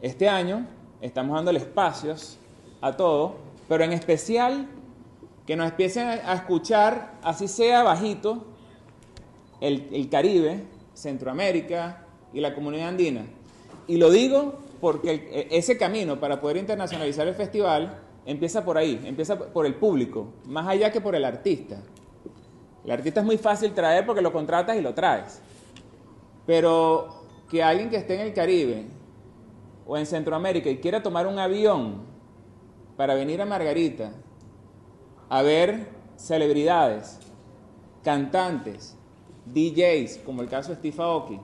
Este 0.00 0.28
año 0.28 0.66
estamos 1.00 1.36
dando 1.36 1.50
espacios 1.52 2.38
a 2.80 2.96
todo, 2.96 3.36
pero 3.68 3.84
en 3.84 3.92
especial 3.92 4.68
que 5.46 5.56
nos 5.56 5.70
empiecen 5.70 6.08
a 6.08 6.34
escuchar, 6.34 7.14
así 7.22 7.48
sea 7.48 7.82
bajito, 7.82 8.44
el, 9.60 9.88
el 9.92 10.08
Caribe, 10.08 10.64
Centroamérica 10.94 12.04
y 12.32 12.40
la 12.40 12.54
comunidad 12.54 12.88
andina. 12.88 13.24
Y 13.86 13.96
lo 13.96 14.10
digo 14.10 14.54
porque 14.80 15.48
e, 15.50 15.56
ese 15.56 15.78
camino 15.78 16.18
para 16.18 16.40
poder 16.40 16.56
internacionalizar 16.56 17.26
el 17.28 17.34
festival 17.34 18.01
empieza 18.26 18.64
por 18.64 18.78
ahí, 18.78 19.00
empieza 19.04 19.38
por 19.38 19.66
el 19.66 19.74
público, 19.74 20.32
más 20.46 20.66
allá 20.68 20.90
que 20.90 21.00
por 21.00 21.14
el 21.14 21.24
artista. 21.24 21.82
El 22.84 22.90
artista 22.90 23.20
es 23.20 23.26
muy 23.26 23.38
fácil 23.38 23.72
traer 23.72 24.04
porque 24.04 24.22
lo 24.22 24.32
contratas 24.32 24.76
y 24.76 24.80
lo 24.80 24.94
traes. 24.94 25.40
Pero 26.46 27.22
que 27.48 27.62
alguien 27.62 27.90
que 27.90 27.96
esté 27.96 28.14
en 28.14 28.20
el 28.22 28.32
Caribe 28.32 28.86
o 29.86 29.96
en 29.96 30.06
Centroamérica 30.06 30.70
y 30.70 30.78
quiera 30.78 31.02
tomar 31.02 31.26
un 31.26 31.38
avión 31.38 32.02
para 32.96 33.14
venir 33.14 33.40
a 33.40 33.46
Margarita 33.46 34.12
a 35.28 35.42
ver 35.42 35.88
celebridades, 36.16 37.18
cantantes, 38.04 38.96
DJs, 39.46 40.18
como 40.24 40.42
el 40.42 40.48
caso 40.48 40.70
de 40.70 40.76
Steve 40.76 41.02
Aoki, 41.02 41.40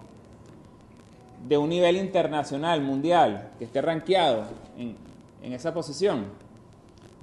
de 1.47 1.57
un 1.57 1.69
nivel 1.69 1.97
internacional, 1.97 2.81
mundial, 2.83 3.53
que 3.59 3.65
esté 3.65 3.81
rankeado 3.81 4.45
en, 4.77 4.97
en, 5.43 5.53
esa 5.53 5.73
posición, 5.73 6.27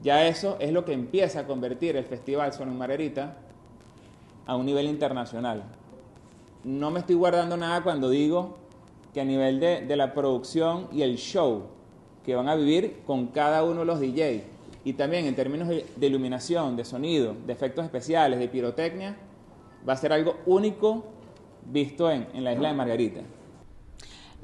ya 0.04 0.28
eso 0.28 0.58
es 0.60 0.72
lo 0.72 0.86
que 0.86 0.94
empieza 0.94 1.42
a 1.42 1.48
convertir 1.48 1.96
el 1.96 2.06
Festival 2.06 2.54
Son 2.54 2.76
Margarita 2.78 3.38
a 4.46 4.56
un 4.56 4.66
nivel 4.66 4.88
internacional. 4.88 5.64
No 6.64 6.92
me 6.92 7.00
estoy 7.00 7.16
guardando 7.16 7.58
nada 7.58 7.84
cuando 7.84 8.10
digo 8.10 8.58
que 9.14 9.22
a 9.22 9.26
nivel 9.26 9.60
de, 9.60 9.82
de 9.82 9.96
la 9.96 10.14
producción 10.14 10.88
y 10.92 11.02
el 11.02 11.18
show 11.18 11.64
que 12.26 12.36
van 12.36 12.50
a 12.50 12.56
vivir 12.56 13.02
con 13.06 13.28
cada 13.28 13.64
uno 13.64 13.82
de 13.82 13.86
los 13.86 14.00
DJs, 14.00 14.44
y 14.84 14.94
también 14.94 15.26
en 15.26 15.36
términos 15.36 15.68
de 15.68 16.06
iluminación, 16.08 16.76
de 16.76 16.86
sonido, 16.86 17.36
de 17.46 17.54
efectos 17.54 17.84
especiales, 17.86 18.38
de 18.38 18.48
pirotecnia, 18.48 19.16
va 19.88 19.94
a 19.94 19.98
ser 19.98 20.14
algo 20.14 20.38
único 20.46 21.06
visto 21.72 22.10
en, 22.12 22.28
en 22.34 22.44
la 22.44 22.54
isla 22.54 22.70
de 22.70 22.74
Margarita. 22.76 23.22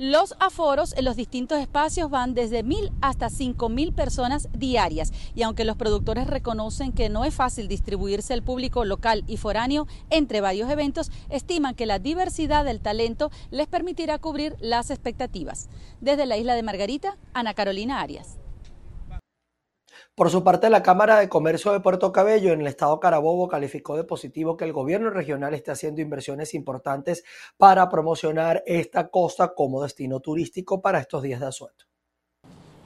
Los 0.04 0.34
aforos 0.40 0.96
en 0.98 1.06
los 1.06 1.16
distintos 1.16 1.60
espacios 1.60 2.10
van 2.10 2.34
desde 2.34 2.64
mil 2.64 2.92
hasta 3.02 3.30
cinco 3.30 3.70
mil 3.70 3.94
personas 3.94 4.48
diarias 4.52 5.14
y 5.36 5.44
aunque 5.44 5.64
los 5.64 5.78
productores 5.78 6.26
reconocen 6.26 6.92
que 6.92 7.08
no 7.08 7.24
es 7.24 7.36
fácil 7.36 7.68
distribuirse 7.68 8.34
el 8.34 8.42
público 8.42 8.84
local 8.84 9.24
y 9.28 9.38
foráneo 9.38 9.86
entre 10.10 10.42
varios 10.42 10.72
eventos, 10.72 11.12
estiman 11.30 11.76
que 11.76 11.86
la 11.86 12.00
diversidad 12.00 12.66
del 12.66 12.82
talento 12.82 13.30
les 13.52 13.68
permitirá 13.68 14.18
cubrir 14.18 14.56
las 14.60 14.90
expectativas. 14.90 15.70
Desde 16.00 16.26
la 16.26 16.38
isla 16.38 16.56
de 16.56 16.64
Margarita, 16.64 17.16
Ana 17.36 17.54
Carolina 17.54 18.02
Arias. 18.02 18.41
Por 20.22 20.30
su 20.30 20.44
parte, 20.44 20.70
la 20.70 20.84
Cámara 20.84 21.18
de 21.18 21.30
Comercio 21.30 21.72
de 21.72 21.80
Puerto 21.80 22.12
Cabello 22.12 22.54
en 22.54 22.62
el 22.62 22.68
estado 22.68 23.00
Carabobo 23.00 23.48
calificó 23.48 23.98
de 23.98 24.04
positivo 24.04 24.56
que 24.56 24.66
el 24.66 24.72
gobierno 24.72 25.10
regional 25.10 25.56
esté 25.56 25.72
haciendo 25.72 26.00
inversiones 26.00 26.54
importantes 26.54 27.24
para 27.58 27.90
promocionar 27.90 28.62
esta 28.68 29.10
costa 29.10 29.56
como 29.56 29.82
destino 29.82 30.20
turístico 30.20 30.80
para 30.80 31.00
estos 31.00 31.24
días 31.24 31.40
de 31.40 31.48
asueto. 31.48 31.91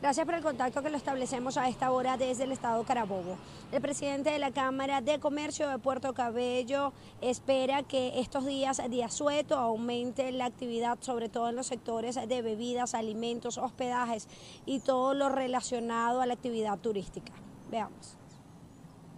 Gracias 0.06 0.28
por 0.28 0.36
el 0.36 0.44
contacto 0.44 0.84
que 0.84 0.92
lo 0.92 0.98
establecemos 0.98 1.58
a 1.58 1.68
esta 1.68 1.92
hora 1.92 2.16
desde 2.16 2.44
el 2.44 2.52
estado 2.52 2.84
Carabobo. 2.84 3.40
El 3.72 3.82
presidente 3.82 4.30
de 4.30 4.38
la 4.38 4.52
Cámara 4.52 5.02
de 5.02 5.20
Comercio 5.20 5.68
de 5.68 5.80
Puerto 5.80 6.14
Cabello 6.14 6.94
espera 7.22 7.82
que 7.82 8.20
estos 8.20 8.46
días 8.46 8.80
de 8.88 9.04
asueto 9.04 9.56
aumente 9.56 10.32
la 10.32 10.46
actividad, 10.46 11.00
sobre 11.02 11.28
todo 11.28 11.50
en 11.50 11.56
los 11.56 11.66
sectores 11.66 12.20
de 12.28 12.42
bebidas, 12.44 12.94
alimentos, 12.94 13.58
hospedajes 13.58 14.28
y 14.68 14.80
todo 14.80 15.16
lo 15.16 15.30
relacionado 15.30 16.22
a 16.22 16.28
la 16.28 16.36
actividad 16.36 16.78
turística. 16.78 17.34
Veamos. 17.72 18.16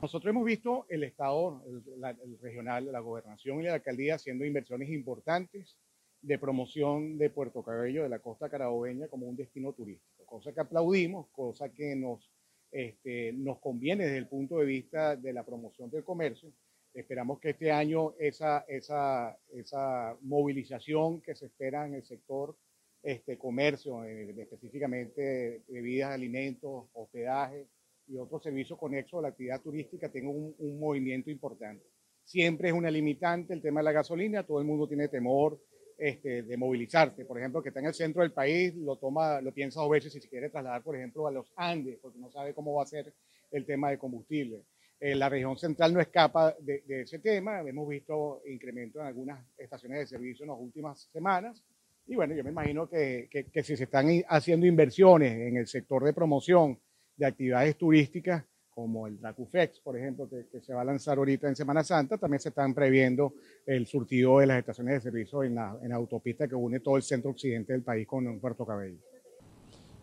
Nosotros 0.01 0.29
hemos 0.29 0.45
visto 0.45 0.85
el 0.87 1.03
Estado, 1.03 1.63
el, 1.67 1.83
el 2.01 2.39
regional, 2.39 2.89
la 2.93 3.01
gobernación 3.01 3.59
y 3.59 3.63
la 3.63 3.73
alcaldía 3.73 4.15
haciendo 4.15 4.45
inversiones 4.45 4.89
importantes 4.89 5.75
de 6.21 6.39
promoción 6.39 7.17
de 7.17 7.29
Puerto 7.29 7.61
Cabello, 7.61 8.03
de 8.03 8.09
la 8.09 8.19
costa 8.19 8.49
carabobeña, 8.49 9.07
como 9.07 9.27
un 9.27 9.35
destino 9.35 9.73
turístico, 9.73 10.16
cosa 10.27 10.53
que 10.53 10.61
aplaudimos, 10.61 11.27
cosa 11.31 11.69
que 11.73 11.95
nos, 11.95 12.29
este, 12.71 13.33
nos 13.33 13.57
conviene 13.59 14.05
desde 14.05 14.19
el 14.19 14.27
punto 14.27 14.59
de 14.59 14.65
vista 14.65 15.15
de 15.15 15.33
la 15.33 15.43
promoción 15.43 15.89
del 15.89 16.03
comercio. 16.03 16.51
Esperamos 16.93 17.39
que 17.39 17.51
este 17.51 17.71
año 17.71 18.13
esa, 18.19 18.65
esa, 18.67 19.37
esa 19.53 20.15
movilización 20.21 21.21
que 21.21 21.33
se 21.33 21.47
espera 21.47 21.87
en 21.87 21.95
el 21.95 22.03
sector 22.03 22.55
este, 23.01 23.37
comercio, 23.37 24.03
específicamente 24.03 25.63
bebidas, 25.67 26.11
alimentos, 26.11 26.85
hospedaje 26.93 27.67
y 28.07 28.17
otros 28.17 28.43
servicios 28.43 28.77
conexos 28.77 29.19
a 29.19 29.21
la 29.23 29.27
actividad 29.29 29.61
turística, 29.61 30.11
tenga 30.11 30.29
un, 30.29 30.55
un 30.57 30.79
movimiento 30.79 31.29
importante. 31.29 31.85
Siempre 32.23 32.69
es 32.69 32.73
una 32.73 32.91
limitante 32.91 33.53
el 33.53 33.61
tema 33.61 33.79
de 33.79 33.85
la 33.85 33.91
gasolina, 33.91 34.45
todo 34.45 34.59
el 34.59 34.65
mundo 34.65 34.87
tiene 34.87 35.07
temor 35.07 35.59
este, 35.97 36.43
de 36.43 36.57
movilizarse. 36.57 37.25
Por 37.25 37.39
ejemplo, 37.39 37.61
que 37.61 37.69
está 37.69 37.79
en 37.79 37.87
el 37.87 37.93
centro 37.93 38.21
del 38.21 38.31
país, 38.31 38.75
lo 38.75 38.97
toma, 38.97 39.41
lo 39.41 39.51
piensa 39.51 39.81
dos 39.81 39.89
veces 39.89 40.13
si 40.13 40.21
se 40.21 40.29
quiere 40.29 40.49
trasladar, 40.49 40.83
por 40.83 40.95
ejemplo, 40.95 41.27
a 41.27 41.31
los 41.31 41.51
Andes, 41.55 41.97
porque 42.01 42.19
no 42.19 42.29
sabe 42.31 42.53
cómo 42.53 42.73
va 42.75 42.83
a 42.83 42.87
ser 42.87 43.13
el 43.51 43.65
tema 43.65 43.89
de 43.89 43.97
combustible. 43.97 44.63
Eh, 44.99 45.15
la 45.15 45.29
región 45.29 45.57
central 45.57 45.93
no 45.93 45.99
escapa 45.99 46.55
de, 46.59 46.83
de, 46.85 47.01
ese 47.01 47.19
tema. 47.19 47.61
Hemos 47.61 47.87
visto 47.87 48.41
incremento 48.47 48.99
en 48.99 49.07
algunas 49.07 49.43
estaciones 49.57 49.99
de 49.99 50.07
servicio 50.07 50.43
en 50.43 50.49
las 50.49 50.59
últimas 50.59 51.09
semanas. 51.11 51.63
Y 52.07 52.15
bueno, 52.15 52.33
yo 52.33 52.43
me 52.43 52.51
imagino 52.51 52.87
que, 52.87 53.27
que, 53.29 53.45
que 53.45 53.63
si 53.63 53.75
se 53.75 53.83
están 53.83 54.07
haciendo 54.27 54.65
inversiones 54.65 55.33
en 55.33 55.57
el 55.57 55.67
sector 55.67 56.03
de 56.03 56.13
promoción 56.13 56.79
de 57.15 57.25
actividades 57.25 57.77
turísticas, 57.77 58.45
como 58.77 59.07
el 59.07 59.19
Dracufex, 59.19 59.79
por 59.79 59.97
ejemplo, 59.97 60.29
que, 60.29 60.61
se 60.61 60.71
va 60.71 60.81
a 60.81 60.85
lanzar 60.85 61.17
ahorita 61.17 61.47
en 61.47 61.55
Semana 61.55 61.83
Santa, 61.83 62.15
también 62.19 62.39
se 62.39 62.49
están 62.49 62.75
previendo 62.75 63.33
el 63.65 63.87
surtido 63.87 64.37
de 64.37 64.45
las 64.45 64.59
estaciones 64.59 64.93
de 64.93 65.01
servicio 65.01 65.41
en 65.41 65.55
la, 65.55 65.75
en 65.81 65.89
la 65.89 65.95
autopista 65.95 66.47
que 66.47 66.53
une 66.53 66.79
todo 66.79 66.95
el 66.95 67.01
centro 67.01 67.31
occidente 67.31 67.73
del 67.73 67.81
país 67.81 68.05
con 68.05 68.39
Puerto 68.39 68.67
Cabello. 68.67 68.99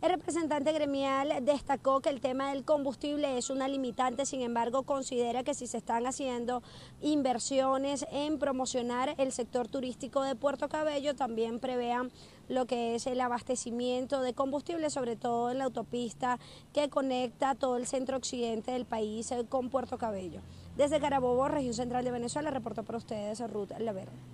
El 0.02 0.10
representante 0.10 0.72
gremial 0.72 1.32
destacó 1.44 2.00
que 2.00 2.10
el 2.10 2.20
tema 2.20 2.50
del 2.50 2.64
combustible 2.64 3.38
es 3.38 3.48
una 3.48 3.68
limitante, 3.68 4.26
sin 4.26 4.42
embargo 4.42 4.82
considera 4.82 5.44
que 5.44 5.54
si 5.54 5.68
se 5.68 5.78
están 5.78 6.04
haciendo 6.06 6.62
inversiones 7.00 8.04
en 8.10 8.38
promocionar 8.38 9.14
el 9.18 9.30
sector 9.30 9.68
turístico 9.68 10.22
de 10.22 10.34
Puerto 10.34 10.68
Cabello, 10.68 11.14
también 11.14 11.60
prevean 11.60 12.10
lo 12.48 12.66
que 12.66 12.94
es 12.94 13.06
el 13.06 13.20
abastecimiento 13.20 14.20
de 14.20 14.34
combustible, 14.34 14.90
sobre 14.90 15.16
todo 15.16 15.50
en 15.50 15.58
la 15.58 15.64
autopista 15.64 16.38
que 16.72 16.88
conecta 16.88 17.54
todo 17.54 17.76
el 17.76 17.86
centro 17.86 18.16
occidente 18.16 18.72
del 18.72 18.84
país 18.84 19.32
con 19.48 19.70
Puerto 19.70 19.98
Cabello. 19.98 20.40
Desde 20.76 21.00
Carabobo, 21.00 21.48
región 21.48 21.74
central 21.74 22.04
de 22.04 22.10
Venezuela, 22.10 22.50
reportó 22.50 22.82
para 22.82 22.98
ustedes 22.98 23.40
Ruth 23.50 23.70
Laverde 23.78 24.33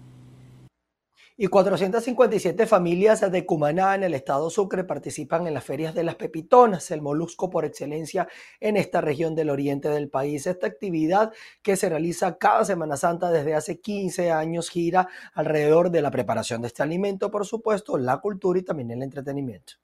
y 1.42 1.46
457 1.46 2.66
familias 2.66 3.22
de 3.32 3.46
Cumaná 3.46 3.94
en 3.94 4.02
el 4.02 4.12
estado 4.12 4.50
Sucre 4.50 4.84
participan 4.84 5.46
en 5.46 5.54
las 5.54 5.64
ferias 5.64 5.94
de 5.94 6.04
las 6.04 6.16
pepitonas, 6.16 6.90
el 6.90 7.00
molusco 7.00 7.48
por 7.48 7.64
excelencia 7.64 8.28
en 8.60 8.76
esta 8.76 9.00
región 9.00 9.34
del 9.34 9.48
oriente 9.48 9.88
del 9.88 10.10
país. 10.10 10.46
Esta 10.46 10.66
actividad 10.66 11.32
que 11.62 11.76
se 11.76 11.88
realiza 11.88 12.36
cada 12.36 12.66
Semana 12.66 12.98
Santa 12.98 13.30
desde 13.30 13.54
hace 13.54 13.80
15 13.80 14.30
años 14.30 14.68
gira 14.68 15.08
alrededor 15.32 15.90
de 15.90 16.02
la 16.02 16.10
preparación 16.10 16.60
de 16.60 16.66
este 16.66 16.82
alimento, 16.82 17.30
por 17.30 17.46
supuesto, 17.46 17.96
la 17.96 18.18
cultura 18.18 18.58
y 18.58 18.62
también 18.62 18.90
el 18.90 19.02
entretenimiento. 19.02 19.76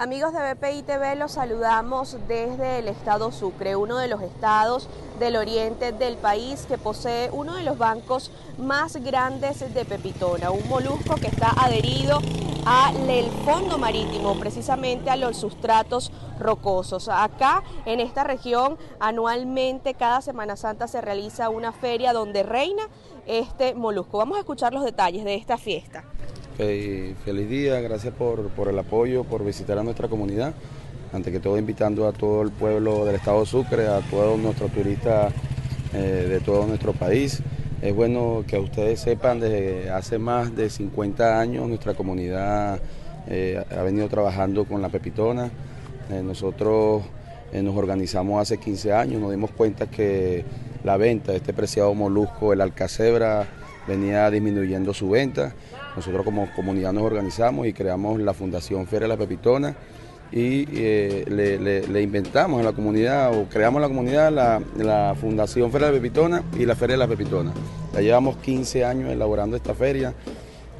Amigos 0.00 0.32
de 0.32 0.54
BPI 0.54 0.82
TV, 0.82 1.16
los 1.16 1.32
saludamos 1.32 2.18
desde 2.28 2.78
el 2.78 2.86
estado 2.86 3.32
Sucre, 3.32 3.74
uno 3.74 3.98
de 3.98 4.06
los 4.06 4.22
estados 4.22 4.88
del 5.18 5.34
oriente 5.34 5.90
del 5.90 6.16
país 6.16 6.66
que 6.68 6.78
posee 6.78 7.30
uno 7.32 7.56
de 7.56 7.64
los 7.64 7.78
bancos 7.78 8.30
más 8.58 8.94
grandes 9.02 9.58
de 9.74 9.84
pepitona, 9.84 10.52
un 10.52 10.68
molusco 10.68 11.16
que 11.16 11.26
está 11.26 11.50
adherido 11.50 12.20
al 12.64 13.28
fondo 13.44 13.76
marítimo, 13.76 14.38
precisamente 14.38 15.10
a 15.10 15.16
los 15.16 15.36
sustratos 15.36 16.12
rocosos. 16.38 17.08
Acá 17.08 17.64
en 17.84 17.98
esta 17.98 18.22
región 18.22 18.78
anualmente 19.00 19.94
cada 19.94 20.20
Semana 20.20 20.54
Santa 20.54 20.86
se 20.86 21.00
realiza 21.00 21.48
una 21.48 21.72
feria 21.72 22.12
donde 22.12 22.44
reina 22.44 22.84
este 23.26 23.74
molusco. 23.74 24.18
Vamos 24.18 24.36
a 24.36 24.40
escuchar 24.42 24.72
los 24.72 24.84
detalles 24.84 25.24
de 25.24 25.34
esta 25.34 25.58
fiesta. 25.58 26.04
Feliz 26.58 27.48
día, 27.48 27.80
gracias 27.80 28.12
por, 28.14 28.48
por, 28.48 28.66
el 28.66 28.76
apoyo, 28.76 29.22
por 29.22 29.44
visitar 29.44 29.78
a 29.78 29.84
nuestra 29.84 30.08
comunidad. 30.08 30.54
Ante 31.12 31.30
que 31.30 31.38
todo 31.38 31.56
invitando 31.56 32.08
a 32.08 32.12
todo 32.12 32.42
el 32.42 32.50
pueblo 32.50 33.04
del 33.04 33.14
estado 33.14 33.38
de 33.40 33.46
Sucre, 33.46 33.86
a 33.86 34.00
todos 34.00 34.36
nuestros 34.40 34.72
turistas 34.72 35.32
eh, 35.94 36.26
de 36.28 36.40
todo 36.40 36.66
nuestro 36.66 36.92
país. 36.94 37.40
Es 37.80 37.94
bueno 37.94 38.42
que 38.44 38.58
ustedes 38.58 38.98
sepan, 38.98 39.38
desde 39.38 39.88
hace 39.90 40.18
más 40.18 40.56
de 40.56 40.68
50 40.68 41.38
años 41.38 41.68
nuestra 41.68 41.94
comunidad 41.94 42.80
eh, 43.28 43.64
ha 43.70 43.82
venido 43.82 44.08
trabajando 44.08 44.64
con 44.64 44.82
la 44.82 44.88
pepitona. 44.88 45.52
Eh, 46.10 46.22
nosotros 46.24 47.04
nos 47.52 47.76
organizamos 47.76 48.42
hace 48.42 48.58
15 48.58 48.92
años, 48.92 49.20
nos 49.20 49.30
dimos 49.30 49.52
cuenta 49.52 49.86
que 49.86 50.44
la 50.82 50.96
venta 50.96 51.30
de 51.30 51.38
este 51.38 51.52
preciado 51.52 51.94
molusco, 51.94 52.52
el 52.52 52.60
alcacebra, 52.60 53.46
venía 53.86 54.28
disminuyendo 54.28 54.92
su 54.92 55.08
venta 55.08 55.54
nosotros 55.98 56.24
como 56.24 56.48
comunidad 56.54 56.92
nos 56.92 57.02
organizamos 57.02 57.66
y 57.66 57.72
creamos 57.72 58.20
la 58.20 58.32
Fundación 58.32 58.86
Feria 58.86 59.08
La 59.08 59.16
Pepitona 59.16 59.74
y 60.30 60.64
eh, 60.72 61.24
le, 61.88 62.02
inventamos 62.02 62.60
en 62.60 62.66
la 62.66 62.72
comunidad 62.72 63.36
o 63.36 63.48
creamos 63.48 63.78
en 63.78 63.82
la 63.82 63.88
comunidad 63.88 64.62
la, 64.76 65.16
Fundación 65.20 65.72
Feria 65.72 65.88
de 65.88 65.94
la 65.94 65.98
Pepitona 66.00 66.42
y 66.56 66.66
la 66.66 66.76
Feria 66.76 66.94
de 66.94 66.98
la 66.98 67.08
Pepitona. 67.08 67.52
Ya 67.94 68.00
llevamos 68.00 68.36
15 68.36 68.84
años 68.84 69.10
elaborando 69.10 69.56
esta 69.56 69.74
feria, 69.74 70.14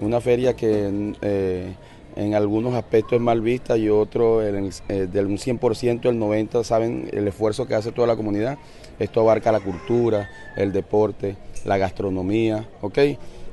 una 0.00 0.20
feria 0.20 0.54
que 0.54 1.14
eh, 1.20 1.74
en 2.14 2.34
algunos 2.34 2.74
aspectos 2.74 3.14
es 3.14 3.20
mal 3.20 3.40
vista 3.40 3.76
y 3.76 3.88
otro, 3.88 4.38
del 4.38 4.56
un 4.56 4.70
100%, 4.70 6.08
el 6.08 6.20
90% 6.20 6.62
saben 6.62 7.10
el 7.12 7.26
esfuerzo 7.26 7.66
que 7.66 7.74
hace 7.74 7.90
toda 7.90 8.06
la 8.06 8.14
comunidad. 8.14 8.56
Esto 9.00 9.20
abarca 9.20 9.50
la 9.50 9.60
cultura, 9.60 10.30
el 10.56 10.72
deporte, 10.72 11.36
la 11.64 11.76
gastronomía, 11.76 12.68
¿ok? 12.82 12.98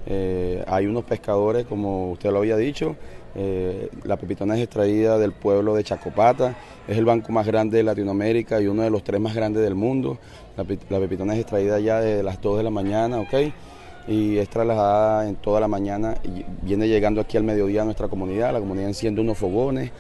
Eh, 0.07 0.63
hay 0.67 0.85
unos 0.85 1.03
pescadores, 1.03 1.65
como 1.65 2.11
usted 2.11 2.31
lo 2.31 2.39
había 2.39 2.57
dicho, 2.57 2.95
eh, 3.37 3.89
la 4.03 4.17
pepitona 4.17 4.55
es 4.55 4.61
extraída 4.61 5.17
del 5.17 5.33
pueblo 5.33 5.75
de 5.75 5.83
Chacopata, 5.83 6.55
es 6.87 6.97
el 6.97 7.05
banco 7.05 7.31
más 7.31 7.45
grande 7.45 7.77
de 7.77 7.83
Latinoamérica 7.83 8.61
y 8.61 8.67
uno 8.67 8.83
de 8.83 8.89
los 8.89 9.03
tres 9.03 9.19
más 9.19 9.35
grandes 9.35 9.63
del 9.63 9.75
mundo. 9.75 10.17
La, 10.55 10.63
pepitona 10.63 11.33
es 11.33 11.41
extraída 11.41 11.79
ya 11.79 11.99
de 11.99 12.23
las 12.23 12.39
2 12.41 12.57
de 12.57 12.63
la 12.63 12.69
mañana, 12.69 13.19
¿ok? 13.19 13.33
Y 14.07 14.37
es 14.37 14.47
trasladada 14.49 15.27
en 15.27 15.35
toda 15.35 15.59
la 15.59 15.67
mañana 15.67 16.15
viene 16.61 16.87
llegando 16.87 17.19
aquí 17.19 17.37
al 17.37 17.43
mediodía 17.43 17.81
a 17.81 17.85
nuestra 17.85 18.07
comunidad. 18.07 18.53
La 18.53 18.59
comunidad 18.59 18.87
enciende 18.87 19.19
unos 19.19 19.37
fogones, 19.37 19.91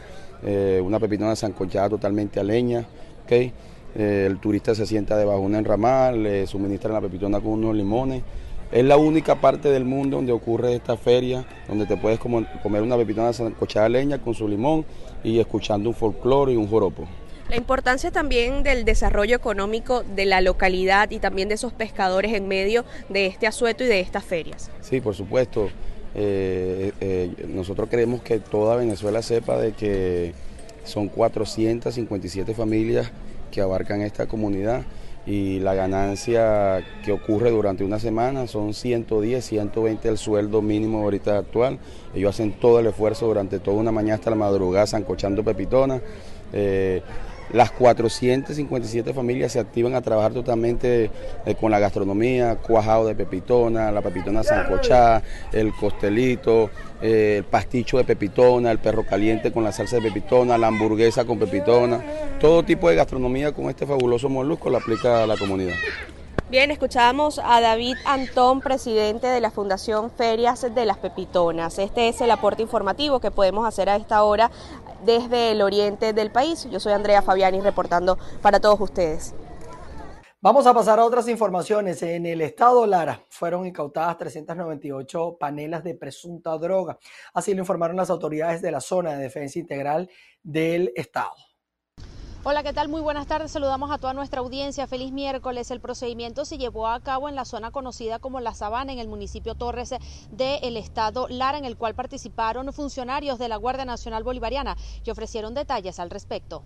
eh, 0.43 0.79
una 0.83 0.99
pepitona 0.99 1.35
sancochada 1.35 1.89
totalmente 1.89 2.39
a 2.39 2.43
leña, 2.43 2.85
¿ok? 3.25 3.51
el 3.95 4.39
turista 4.39 4.75
se 4.75 4.85
sienta 4.85 5.15
debajo 5.15 5.39
de 5.39 5.45
un 5.45 5.55
enramal, 5.55 6.21
le 6.21 6.45
suministran 6.47 6.93
la 6.93 6.99
pepitona 6.99 7.39
con 7.39 7.51
unos 7.51 7.75
limones. 7.75 8.23
Es 8.71 8.83
la 8.83 8.97
única 8.97 9.35
parte 9.35 9.69
del 9.69 9.85
mundo 9.85 10.17
donde 10.17 10.31
ocurre 10.31 10.73
esta 10.75 10.97
feria, 10.97 11.45
donde 11.67 11.85
te 11.85 11.97
puedes 11.97 12.19
comer 12.19 12.81
una 12.81 12.97
pepitona 12.97 13.31
sancochada 13.31 13.87
leña 13.89 14.19
con 14.19 14.33
su 14.33 14.47
limón 14.47 14.85
y 15.23 15.39
escuchando 15.39 15.89
un 15.89 15.95
folclore 15.95 16.53
y 16.53 16.55
un 16.55 16.67
joropo. 16.67 17.07
La 17.49 17.57
importancia 17.57 18.09
también 18.09 18.63
del 18.63 18.85
desarrollo 18.85 19.35
económico 19.35 20.03
de 20.03 20.25
la 20.25 20.41
localidad 20.41 21.11
y 21.11 21.19
también 21.19 21.47
de 21.47 21.55
esos 21.55 21.73
pescadores 21.73 22.33
en 22.33 22.47
medio 22.47 22.85
de 23.09 23.27
este 23.27 23.45
asueto 23.45 23.83
y 23.83 23.87
de 23.87 23.99
estas 23.99 24.23
ferias. 24.23 24.71
Sí, 24.81 24.99
por 24.99 25.13
supuesto. 25.13 25.69
Eh, 26.15 26.91
eh, 27.01 27.29
nosotros 27.47 27.87
queremos 27.87 28.23
que 28.23 28.39
toda 28.39 28.77
Venezuela 28.77 29.21
sepa 29.21 29.57
de 29.57 29.73
que 29.73 30.33
son 30.85 31.07
457 31.07 32.53
familias 32.55 33.11
que 33.51 33.61
abarcan 33.61 34.01
esta 34.01 34.25
comunidad 34.25 34.83
y 35.25 35.59
la 35.59 35.73
ganancia 35.73 36.83
que 37.03 37.11
ocurre 37.11 37.49
durante 37.49 37.83
una 37.83 37.99
semana 37.99 38.47
son 38.47 38.73
110, 38.73 39.43
120 39.43 40.07
el 40.07 40.17
sueldo 40.17 40.61
mínimo 40.61 40.99
ahorita 41.01 41.37
actual. 41.37 41.79
Ellos 42.13 42.29
hacen 42.29 42.53
todo 42.59 42.79
el 42.79 42.87
esfuerzo 42.87 43.25
durante 43.27 43.59
toda 43.59 43.77
una 43.77 43.91
mañana 43.91 44.15
hasta 44.15 44.29
la 44.29 44.35
madrugada, 44.35 44.85
zancochando 44.85 45.43
pepitonas. 45.43 46.01
Eh, 46.53 47.01
las 47.51 47.71
457 47.71 49.13
familias 49.13 49.51
se 49.51 49.59
activan 49.59 49.95
a 49.95 50.01
trabajar 50.01 50.33
totalmente 50.33 51.11
eh, 51.45 51.55
con 51.55 51.71
la 51.71 51.79
gastronomía, 51.79 52.55
cuajado 52.57 53.07
de 53.07 53.15
pepitona, 53.15 53.91
la 53.91 54.01
pepitona 54.01 54.43
sancochada, 54.43 55.21
el 55.51 55.73
costelito, 55.73 56.69
eh, 57.01 57.37
el 57.37 57.43
pasticho 57.43 57.97
de 57.97 58.03
pepitona, 58.03 58.71
el 58.71 58.79
perro 58.79 59.05
caliente 59.05 59.51
con 59.51 59.63
la 59.63 59.71
salsa 59.71 59.97
de 59.97 60.03
pepitona, 60.03 60.57
la 60.57 60.67
hamburguesa 60.67 61.25
con 61.25 61.39
pepitona. 61.39 62.03
Todo 62.39 62.63
tipo 62.63 62.89
de 62.89 62.95
gastronomía 62.95 63.51
con 63.51 63.69
este 63.69 63.85
fabuloso 63.85 64.29
molusco 64.29 64.69
lo 64.69 64.77
aplica 64.77 65.23
a 65.23 65.27
la 65.27 65.37
comunidad. 65.37 65.75
Bien, 66.47 66.69
escuchamos 66.69 67.41
a 67.43 67.59
David 67.59 67.97
Antón, 68.05 68.61
presidente 68.61 69.25
de 69.25 69.41
la 69.41 69.49
Fundación 69.49 70.11
Ferias 70.11 70.61
de 70.75 70.85
las 70.85 70.97
Pepitonas. 70.97 71.79
Este 71.79 72.07
es 72.07 72.21
el 72.21 72.29
aporte 72.29 72.61
informativo 72.61 73.19
que 73.19 73.31
podemos 73.31 73.67
hacer 73.67 73.89
a 73.89 73.95
esta 73.95 74.21
hora 74.21 74.51
desde 75.03 75.51
el 75.51 75.61
oriente 75.61 76.13
del 76.13 76.31
país. 76.31 76.67
Yo 76.69 76.79
soy 76.79 76.93
Andrea 76.93 77.21
Fabiani 77.21 77.61
reportando 77.61 78.17
para 78.41 78.59
todos 78.59 78.79
ustedes. 78.79 79.33
Vamos 80.45 80.67
a 80.67 80.75
pasar 80.75 80.99
a 80.99 81.05
otras 81.05 81.27
informaciones. 81.27 82.03
En 82.03 82.27
el 82.27 82.39
estado 82.41 82.85
Lara 82.85 83.23
fueron 83.29 83.65
incautadas 83.65 84.17
398 84.19 85.37
panelas 85.39 85.83
de 85.83 85.95
presunta 85.95 86.55
droga. 86.59 86.99
Así 87.33 87.55
lo 87.55 87.61
informaron 87.61 87.95
las 87.95 88.11
autoridades 88.11 88.61
de 88.61 88.69
la 88.69 88.79
zona 88.79 89.13
de 89.13 89.23
defensa 89.23 89.57
integral 89.57 90.07
del 90.43 90.91
estado. 90.95 91.33
Hola, 92.47 92.61
¿qué 92.61 92.73
tal? 92.73 92.89
Muy 92.89 93.01
buenas 93.01 93.25
tardes. 93.25 93.51
Saludamos 93.51 93.89
a 93.89 93.97
toda 93.97 94.13
nuestra 94.13 94.39
audiencia. 94.39 94.85
Feliz 94.85 95.11
miércoles. 95.11 95.71
El 95.71 95.81
procedimiento 95.81 96.45
se 96.45 96.59
llevó 96.59 96.85
a 96.85 97.01
cabo 97.01 97.27
en 97.27 97.33
la 97.33 97.43
zona 97.43 97.71
conocida 97.71 98.19
como 98.19 98.39
La 98.39 98.53
Sabana, 98.53 98.93
en 98.93 98.99
el 98.99 99.07
municipio 99.07 99.55
Torres 99.55 99.95
del 100.29 100.77
estado 100.77 101.27
Lara, 101.27 101.57
en 101.57 101.65
el 101.65 101.75
cual 101.75 101.95
participaron 101.95 102.71
funcionarios 102.71 103.39
de 103.39 103.49
la 103.49 103.55
Guardia 103.55 103.83
Nacional 103.83 104.23
Bolivariana 104.23 104.77
y 105.03 105.09
ofrecieron 105.09 105.55
detalles 105.55 105.99
al 105.99 106.11
respecto. 106.11 106.63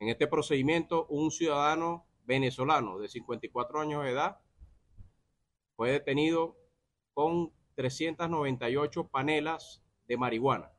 En 0.00 0.08
este 0.08 0.26
procedimiento, 0.26 1.04
un 1.10 1.30
ciudadano 1.30 2.06
venezolano 2.24 2.98
de 2.98 3.10
54 3.10 3.78
años 3.78 4.02
de 4.04 4.12
edad 4.12 4.38
fue 5.76 5.90
detenido 5.92 6.56
con 7.12 7.52
398 7.74 9.06
panelas 9.08 9.82
de 10.08 10.16
marihuana. 10.16 10.72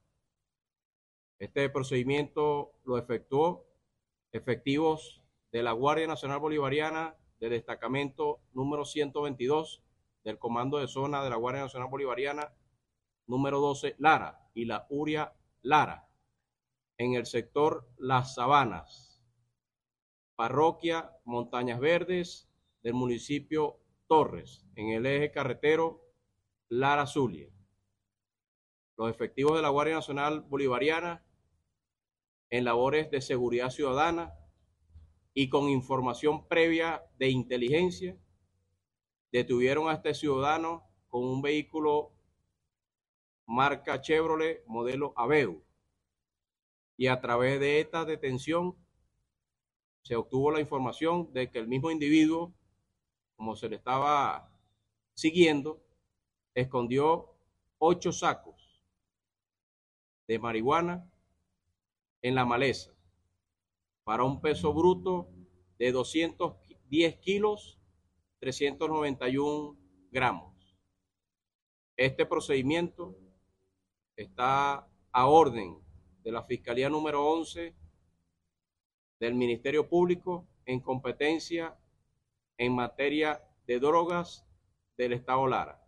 Este 1.37 1.69
procedimiento 1.69 2.71
lo 2.85 2.97
efectuó 2.97 3.67
efectivos 4.33 5.21
de 5.51 5.63
la 5.63 5.71
Guardia 5.71 6.07
Nacional 6.07 6.39
Bolivariana 6.39 7.15
del 7.39 7.51
destacamento 7.51 8.41
número 8.51 8.83
122 8.83 9.83
del 10.23 10.39
Comando 10.39 10.79
de 10.79 10.87
Zona 10.87 11.23
de 11.23 11.29
la 11.29 11.35
Guardia 11.35 11.61
Nacional 11.61 11.89
Bolivariana 11.89 12.51
número 13.27 13.59
12 13.59 13.95
Lara 13.99 14.49
y 14.53 14.65
la 14.65 14.87
URIA 14.89 15.33
Lara 15.61 16.09
en 16.97 17.13
el 17.13 17.25
sector 17.25 17.87
Las 17.97 18.35
Sabanas, 18.35 19.23
parroquia 20.35 21.11
Montañas 21.25 21.79
Verdes 21.79 22.49
del 22.81 22.93
municipio 22.93 23.79
Torres, 24.07 24.65
en 24.75 24.89
el 24.89 25.05
eje 25.05 25.31
carretero 25.31 26.01
Lara 26.69 27.05
Zulia. 27.05 27.49
Los 28.97 29.09
efectivos 29.09 29.55
de 29.55 29.61
la 29.61 29.69
Guardia 29.69 29.95
Nacional 29.95 30.41
Bolivariana 30.41 31.23
en 32.53 32.65
labores 32.65 33.09
de 33.09 33.19
seguridad 33.19 33.71
ciudadana 33.71 34.31
y 35.33 35.49
con 35.49 35.69
información 35.69 36.47
previa 36.47 37.03
de 37.17 37.29
inteligencia, 37.29 38.15
detuvieron 39.31 39.89
a 39.89 39.93
este 39.93 40.13
ciudadano 40.13 40.87
con 41.09 41.23
un 41.23 41.41
vehículo 41.41 42.13
marca 43.47 43.99
Chevrolet 44.01 44.63
modelo 44.67 45.13
Aveu. 45.15 45.63
Y 46.95 47.07
a 47.07 47.19
través 47.19 47.59
de 47.59 47.79
esta 47.79 48.05
detención 48.05 48.77
se 50.03 50.15
obtuvo 50.15 50.51
la 50.51 50.59
información 50.59 51.33
de 51.33 51.49
que 51.49 51.57
el 51.57 51.67
mismo 51.67 51.89
individuo, 51.89 52.53
como 53.35 53.55
se 53.55 53.67
le 53.67 53.77
estaba 53.77 54.55
siguiendo, 55.15 55.83
escondió 56.53 57.33
ocho 57.79 58.11
sacos 58.11 58.79
de 60.27 60.37
marihuana 60.37 61.09
en 62.23 62.35
la 62.35 62.45
maleza 62.45 62.91
para 64.03 64.23
un 64.23 64.41
peso 64.41 64.73
bruto 64.73 65.29
de 65.77 65.91
210 65.91 67.17
kilos 67.17 67.79
391 68.39 69.77
gramos. 70.09 70.53
Este 71.95 72.25
procedimiento 72.25 73.15
está 74.15 74.87
a 75.11 75.27
orden 75.27 75.77
de 76.23 76.31
la 76.31 76.43
Fiscalía 76.43 76.89
número 76.89 77.25
11 77.25 77.75
del 79.19 79.35
Ministerio 79.35 79.87
Público 79.87 80.47
en 80.65 80.79
competencia 80.79 81.77
en 82.57 82.73
materia 82.73 83.43
de 83.67 83.79
drogas 83.79 84.45
del 84.97 85.13
Estado 85.13 85.47
Lara. 85.47 85.82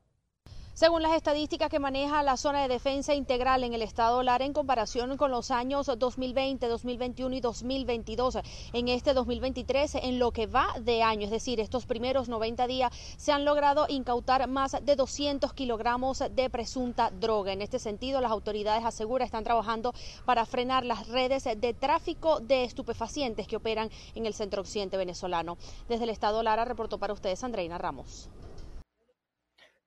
Según 0.75 1.03
las 1.03 1.13
estadísticas 1.13 1.69
que 1.69 1.79
maneja 1.79 2.21
la 2.21 2.35
zona 2.35 2.61
de 2.61 2.67
defensa 2.67 3.13
integral 3.13 3.63
en 3.63 3.73
el 3.73 3.81
estado 3.81 4.21
Lara 4.23 4.43
en 4.43 4.51
comparación 4.51 5.15
con 5.15 5.31
los 5.31 5.49
años 5.49 5.85
2020, 5.85 6.67
2021 6.67 7.33
y 7.37 7.39
2022, 7.39 8.39
en 8.73 8.89
este 8.89 9.13
2023, 9.13 9.95
en 9.95 10.19
lo 10.19 10.33
que 10.33 10.47
va 10.47 10.67
de 10.81 11.01
año, 11.01 11.23
es 11.23 11.31
decir, 11.31 11.61
estos 11.61 11.85
primeros 11.85 12.27
90 12.27 12.67
días, 12.67 12.91
se 13.15 13.31
han 13.31 13.45
logrado 13.45 13.85
incautar 13.87 14.49
más 14.49 14.75
de 14.83 14.97
200 14.97 15.53
kilogramos 15.53 16.21
de 16.29 16.49
presunta 16.49 17.09
droga. 17.09 17.53
En 17.53 17.61
este 17.61 17.79
sentido, 17.79 18.19
las 18.19 18.31
autoridades 18.31 18.83
aseguran 18.83 19.27
están 19.27 19.45
trabajando 19.45 19.93
para 20.25 20.45
frenar 20.45 20.85
las 20.85 21.07
redes 21.07 21.45
de 21.45 21.73
tráfico 21.73 22.41
de 22.41 22.65
estupefacientes 22.65 23.47
que 23.47 23.55
operan 23.55 23.89
en 24.13 24.25
el 24.25 24.33
centro 24.33 24.61
occidente 24.61 24.97
venezolano. 24.97 25.57
Desde 25.87 26.03
el 26.03 26.09
estado 26.09 26.43
Lara 26.43 26.65
reportó 26.65 26.97
para 26.97 27.13
ustedes 27.13 27.45
Andreina 27.45 27.77
Ramos. 27.77 28.29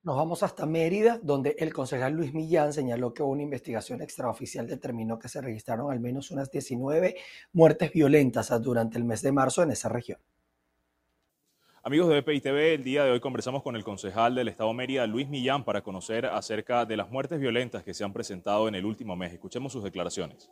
Nos 0.05 0.17
vamos 0.17 0.43
hasta 0.45 0.65
Mérida, 0.65 1.19
donde 1.23 1.57
el 1.59 1.73
concejal 1.73 2.13
Luis 2.13 2.33
Millán 2.33 2.73
señaló 2.73 3.13
que 3.13 3.23
una 3.23 3.43
investigación 3.43 4.01
extraoficial 4.01 4.67
determinó 4.67 5.19
que 5.19 5.29
se 5.29 5.41
registraron 5.41 5.91
al 5.91 5.99
menos 5.99 6.31
unas 6.31 6.51
19 6.51 7.17
muertes 7.53 7.93
violentas 7.93 8.51
durante 8.63 8.97
el 8.97 9.05
mes 9.05 9.23
de 9.23 9.33
marzo 9.33 9.63
en 9.63 9.73
esa 9.73 9.89
región. 9.89 10.21
Amigos 11.83 12.09
de 12.09 12.21
BPI 12.21 12.41
TV, 12.41 12.75
el 12.75 12.85
día 12.85 13.05
de 13.05 13.11
hoy 13.11 13.21
conversamos 13.21 13.63
con 13.63 13.75
el 13.75 13.83
concejal 13.83 14.35
del 14.35 14.49
Estado 14.49 14.73
Mérida, 14.73 15.07
Luis 15.07 15.29
Millán, 15.29 15.65
para 15.65 15.83
conocer 15.83 16.27
acerca 16.27 16.85
de 16.85 16.97
las 16.97 17.11
muertes 17.11 17.41
violentas 17.41 17.83
que 17.83 17.95
se 17.95 18.05
han 18.05 18.13
presentado 18.13 18.69
en 18.69 18.77
el 18.77 18.85
último 18.85 19.17
mes. 19.17 19.33
Escuchemos 19.33 19.73
sus 19.73 19.83
declaraciones. 19.83 20.51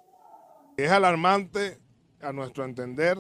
Es 0.77 0.91
alarmante, 0.91 1.79
a 2.21 2.33
nuestro 2.33 2.65
entender, 2.65 3.19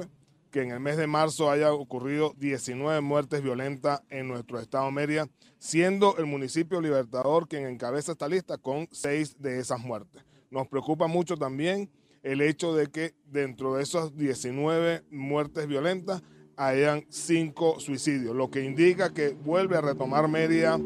que 0.56 0.62
en 0.62 0.70
el 0.70 0.80
mes 0.80 0.96
de 0.96 1.06
marzo 1.06 1.50
haya 1.50 1.70
ocurrido 1.70 2.32
19 2.38 3.02
muertes 3.02 3.42
violentas 3.42 4.00
en 4.08 4.26
nuestro 4.26 4.58
estado 4.58 4.90
Mérida, 4.90 5.28
siendo 5.58 6.16
el 6.16 6.24
municipio 6.24 6.80
Libertador 6.80 7.46
quien 7.46 7.66
encabeza 7.66 8.12
esta 8.12 8.26
lista 8.26 8.56
con 8.56 8.88
seis 8.90 9.36
de 9.38 9.58
esas 9.58 9.80
muertes. 9.80 10.24
Nos 10.50 10.66
preocupa 10.66 11.08
mucho 11.08 11.36
también 11.36 11.90
el 12.22 12.40
hecho 12.40 12.74
de 12.74 12.86
que 12.86 13.12
dentro 13.26 13.74
de 13.74 13.82
esas 13.82 14.16
19 14.16 15.02
muertes 15.10 15.66
violentas 15.66 16.22
hayan 16.56 17.04
cinco 17.10 17.78
suicidios, 17.78 18.34
lo 18.34 18.50
que 18.50 18.64
indica 18.64 19.12
que 19.12 19.36
vuelve 19.44 19.76
a 19.76 19.82
retomar 19.82 20.26
Mérida 20.26 20.80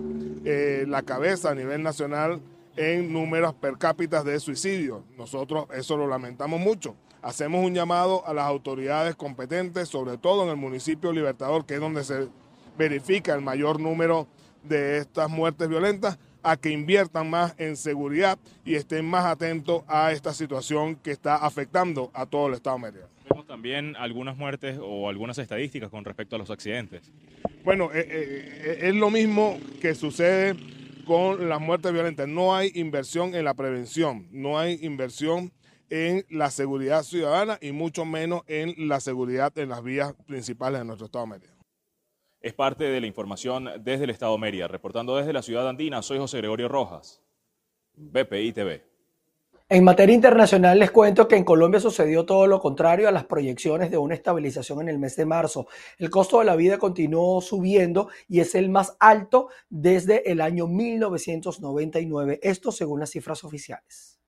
eh, 0.45 0.85
la 0.89 1.03
cabeza 1.03 1.53
a 1.53 1.55
nivel 1.55 1.85
nacional 1.85 2.41
en 2.75 3.13
números 3.13 3.55
per 3.55 3.79
cápita 3.79 4.25
de 4.25 4.41
suicidios. 4.41 5.05
Nosotros 5.17 5.67
eso 5.73 5.97
lo 5.97 6.09
lamentamos 6.09 6.59
mucho. 6.59 6.97
Hacemos 7.23 7.65
un 7.65 7.75
llamado 7.75 8.27
a 8.27 8.33
las 8.33 8.47
autoridades 8.47 9.15
competentes, 9.15 9.89
sobre 9.89 10.17
todo 10.17 10.45
en 10.45 10.51
el 10.51 10.57
municipio 10.57 11.13
Libertador, 11.13 11.67
que 11.67 11.75
es 11.75 11.81
donde 11.81 12.03
se 12.03 12.29
verifica 12.79 13.35
el 13.35 13.43
mayor 13.43 13.79
número 13.79 14.27
de 14.63 14.99
estas 14.99 15.29
muertes 15.29 15.69
violentas, 15.69 16.19
a 16.43 16.57
que 16.57 16.71
inviertan 16.71 17.29
más 17.29 17.55
en 17.59 17.77
seguridad 17.77 18.39
y 18.65 18.75
estén 18.75 19.05
más 19.05 19.27
atentos 19.27 19.83
a 19.87 20.13
esta 20.13 20.33
situación 20.33 20.97
que 20.97 21.11
está 21.11 21.37
afectando 21.37 22.11
a 22.15 22.25
todo 22.25 22.49
el 22.49 22.55
Estado 22.55 22.77
de 22.77 22.83
Mérida. 22.83 23.09
Vemos 23.29 23.47
también 23.47 23.95
algunas 23.97 24.39
muertes 24.39 24.79
o 24.83 25.11
algunas 25.11 25.37
estadísticas 25.37 25.91
con 25.91 26.05
respecto 26.05 26.37
a 26.37 26.39
los 26.39 26.51
accidentes. 26.51 27.13
Bueno, 27.65 27.91
eh, 27.93 28.07
eh, 28.09 28.79
es 28.83 28.95
lo 28.95 29.11
mismo 29.11 29.59
que 29.83 29.95
sucede 29.95 30.57
con 31.05 31.49
las 31.49 31.61
muertes 31.61 31.93
violentas. 31.93 32.27
No 32.27 32.55
hay 32.55 32.73
inversión 32.75 33.35
en 33.35 33.45
la 33.45 33.53
prevención, 33.53 34.27
no 34.31 34.59
hay 34.59 34.79
inversión 34.81 35.53
en 35.91 36.25
la 36.31 36.51
seguridad 36.51 37.03
ciudadana 37.03 37.59
y 37.61 37.73
mucho 37.73 38.05
menos 38.05 38.43
en 38.47 38.89
la 38.89 39.01
seguridad 39.01 39.57
en 39.59 39.69
las 39.69 39.83
vías 39.83 40.15
principales 40.27 40.81
de 40.81 40.85
nuestro 40.87 41.07
Estado 41.07 41.27
de 41.27 41.31
Mérida. 41.33 41.55
Es 42.41 42.55
parte 42.55 42.85
de 42.85 43.01
la 43.01 43.07
información 43.07 43.69
desde 43.81 44.05
el 44.05 44.11
Estado 44.11 44.33
de 44.33 44.39
Mérida. 44.39 44.69
Reportando 44.69 45.17
desde 45.17 45.33
la 45.33 45.43
ciudad 45.43 45.69
andina, 45.69 46.01
soy 46.01 46.19
José 46.19 46.39
Gregorio 46.39 46.69
Rojas, 46.69 47.21
BPI 47.95 48.53
TV. 48.53 48.91
En 49.69 49.85
materia 49.85 50.15
internacional 50.15 50.81
les 50.81 50.91
cuento 50.91 51.29
que 51.29 51.37
en 51.37 51.45
Colombia 51.45 51.79
sucedió 51.79 52.25
todo 52.25 52.49
lo 52.49 52.59
contrario 52.59 53.07
a 53.07 53.13
las 53.13 53.27
proyecciones 53.27 53.91
de 53.91 53.99
una 53.99 54.15
estabilización 54.15 54.81
en 54.81 54.89
el 54.89 54.99
mes 54.99 55.15
de 55.15 55.27
marzo. 55.27 55.69
El 55.99 56.11
costo 56.11 56.41
de 56.41 56.45
la 56.45 56.57
vida 56.57 56.79
continuó 56.79 57.41
subiendo 57.41 58.09
y 58.27 58.41
es 58.41 58.57
el 58.57 58.69
más 58.69 58.97
alto 58.99 59.49
desde 59.69 60.29
el 60.29 60.41
año 60.41 60.67
1999, 60.67 62.41
esto 62.43 62.73
según 62.73 62.99
las 62.99 63.11
cifras 63.11 63.45
oficiales. 63.45 64.20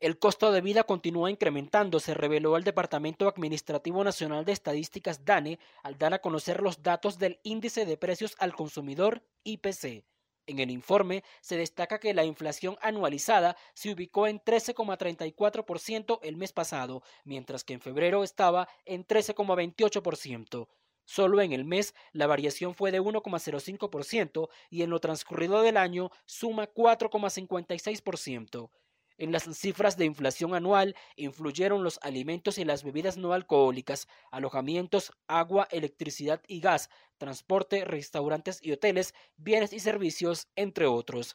El 0.00 0.20
costo 0.20 0.52
de 0.52 0.60
vida 0.60 0.84
continúa 0.84 1.28
incrementándose, 1.28 2.14
reveló 2.14 2.56
el 2.56 2.62
Departamento 2.62 3.26
Administrativo 3.26 4.04
Nacional 4.04 4.44
de 4.44 4.52
Estadísticas 4.52 5.24
DANE 5.24 5.58
al 5.82 5.98
dar 5.98 6.14
a 6.14 6.20
conocer 6.20 6.62
los 6.62 6.84
datos 6.84 7.18
del 7.18 7.40
Índice 7.42 7.84
de 7.84 7.96
Precios 7.96 8.36
al 8.38 8.54
Consumidor 8.54 9.24
IPC. 9.42 10.04
En 10.46 10.60
el 10.60 10.70
informe 10.70 11.24
se 11.40 11.56
destaca 11.56 11.98
que 11.98 12.14
la 12.14 12.24
inflación 12.24 12.78
anualizada 12.80 13.56
se 13.74 13.92
ubicó 13.92 14.28
en 14.28 14.38
13,34% 14.40 16.20
el 16.22 16.36
mes 16.36 16.52
pasado, 16.52 17.02
mientras 17.24 17.64
que 17.64 17.74
en 17.74 17.80
febrero 17.80 18.22
estaba 18.22 18.68
en 18.84 19.04
13,28%. 19.04 20.68
Solo 21.06 21.40
en 21.40 21.52
el 21.52 21.64
mes 21.64 21.92
la 22.12 22.28
variación 22.28 22.76
fue 22.76 22.92
de 22.92 23.00
1,05% 23.00 24.48
y 24.70 24.82
en 24.82 24.90
lo 24.90 25.00
transcurrido 25.00 25.60
del 25.62 25.76
año 25.76 26.12
suma 26.24 26.72
4,56%. 26.72 28.70
En 29.18 29.32
las 29.32 29.44
cifras 29.58 29.96
de 29.96 30.04
inflación 30.04 30.54
anual 30.54 30.94
influyeron 31.16 31.82
los 31.82 31.98
alimentos 32.02 32.56
y 32.56 32.64
las 32.64 32.84
bebidas 32.84 33.16
no 33.16 33.32
alcohólicas, 33.32 34.06
alojamientos, 34.30 35.10
agua, 35.26 35.66
electricidad 35.72 36.40
y 36.46 36.60
gas, 36.60 36.88
transporte, 37.18 37.84
restaurantes 37.84 38.60
y 38.62 38.70
hoteles, 38.70 39.14
bienes 39.36 39.72
y 39.72 39.80
servicios, 39.80 40.46
entre 40.54 40.86
otros. 40.86 41.34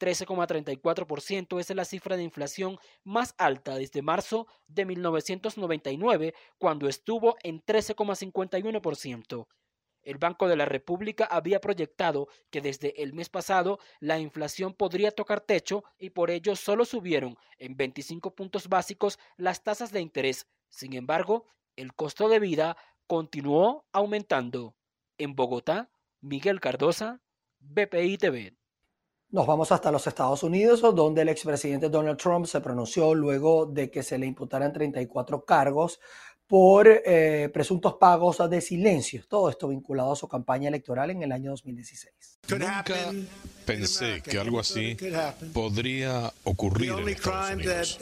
13,34% 0.00 1.60
es 1.60 1.70
la 1.74 1.84
cifra 1.84 2.16
de 2.16 2.22
inflación 2.22 2.78
más 3.04 3.34
alta 3.36 3.74
desde 3.74 4.00
marzo 4.00 4.46
de 4.66 4.86
1999, 4.86 6.34
cuando 6.56 6.88
estuvo 6.88 7.36
en 7.42 7.62
13,51%. 7.62 9.46
El 10.08 10.16
Banco 10.16 10.48
de 10.48 10.56
la 10.56 10.64
República 10.64 11.26
había 11.26 11.60
proyectado 11.60 12.28
que 12.48 12.62
desde 12.62 13.02
el 13.02 13.12
mes 13.12 13.28
pasado 13.28 13.78
la 14.00 14.18
inflación 14.18 14.72
podría 14.72 15.10
tocar 15.10 15.42
techo 15.42 15.84
y 15.98 16.08
por 16.08 16.30
ello 16.30 16.56
solo 16.56 16.86
subieron 16.86 17.36
en 17.58 17.76
25 17.76 18.34
puntos 18.34 18.70
básicos 18.70 19.18
las 19.36 19.62
tasas 19.62 19.92
de 19.92 20.00
interés. 20.00 20.46
Sin 20.70 20.94
embargo, 20.94 21.44
el 21.76 21.92
costo 21.92 22.30
de 22.30 22.40
vida 22.40 22.78
continuó 23.06 23.84
aumentando. 23.92 24.74
En 25.18 25.36
Bogotá, 25.36 25.90
Miguel 26.22 26.58
Cardosa, 26.58 27.20
BPI 27.58 28.16
TV. 28.16 28.56
Nos 29.28 29.46
vamos 29.46 29.70
hasta 29.72 29.92
los 29.92 30.06
Estados 30.06 30.42
Unidos, 30.42 30.80
donde 30.80 31.20
el 31.20 31.28
expresidente 31.28 31.90
Donald 31.90 32.16
Trump 32.16 32.46
se 32.46 32.62
pronunció 32.62 33.14
luego 33.14 33.66
de 33.66 33.90
que 33.90 34.02
se 34.02 34.16
le 34.16 34.24
imputaran 34.24 34.72
34 34.72 35.44
cargos 35.44 36.00
por 36.48 36.88
eh, 36.88 37.50
presuntos 37.52 37.94
pagos 37.94 38.38
de 38.48 38.60
silencio. 38.62 39.22
Todo 39.28 39.50
esto 39.50 39.68
vinculado 39.68 40.12
a 40.12 40.16
su 40.16 40.26
campaña 40.26 40.68
electoral 40.68 41.10
en 41.10 41.22
el 41.22 41.30
año 41.30 41.50
2016. 41.50 42.38
Nunca 42.48 42.84
pensé 43.66 44.22
que 44.22 44.38
algo 44.38 44.58
así 44.58 44.96
podría 45.52 46.32
ocurrir 46.44 46.92
en 46.92 47.08
Estados 47.10 47.54
Unidos. 47.54 47.98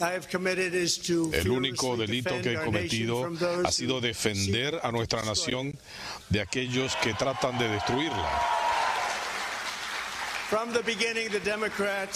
El 1.32 1.50
único 1.50 1.96
delito 1.96 2.40
que 2.40 2.52
he 2.52 2.64
cometido 2.64 3.32
ha 3.64 3.72
sido 3.72 4.00
defender 4.00 4.78
a 4.80 4.92
nuestra 4.92 5.24
nación 5.24 5.74
de 6.28 6.40
aquellos 6.40 6.94
que 6.96 7.14
tratan 7.14 7.58
de 7.58 7.68
destruirla. 7.68 8.30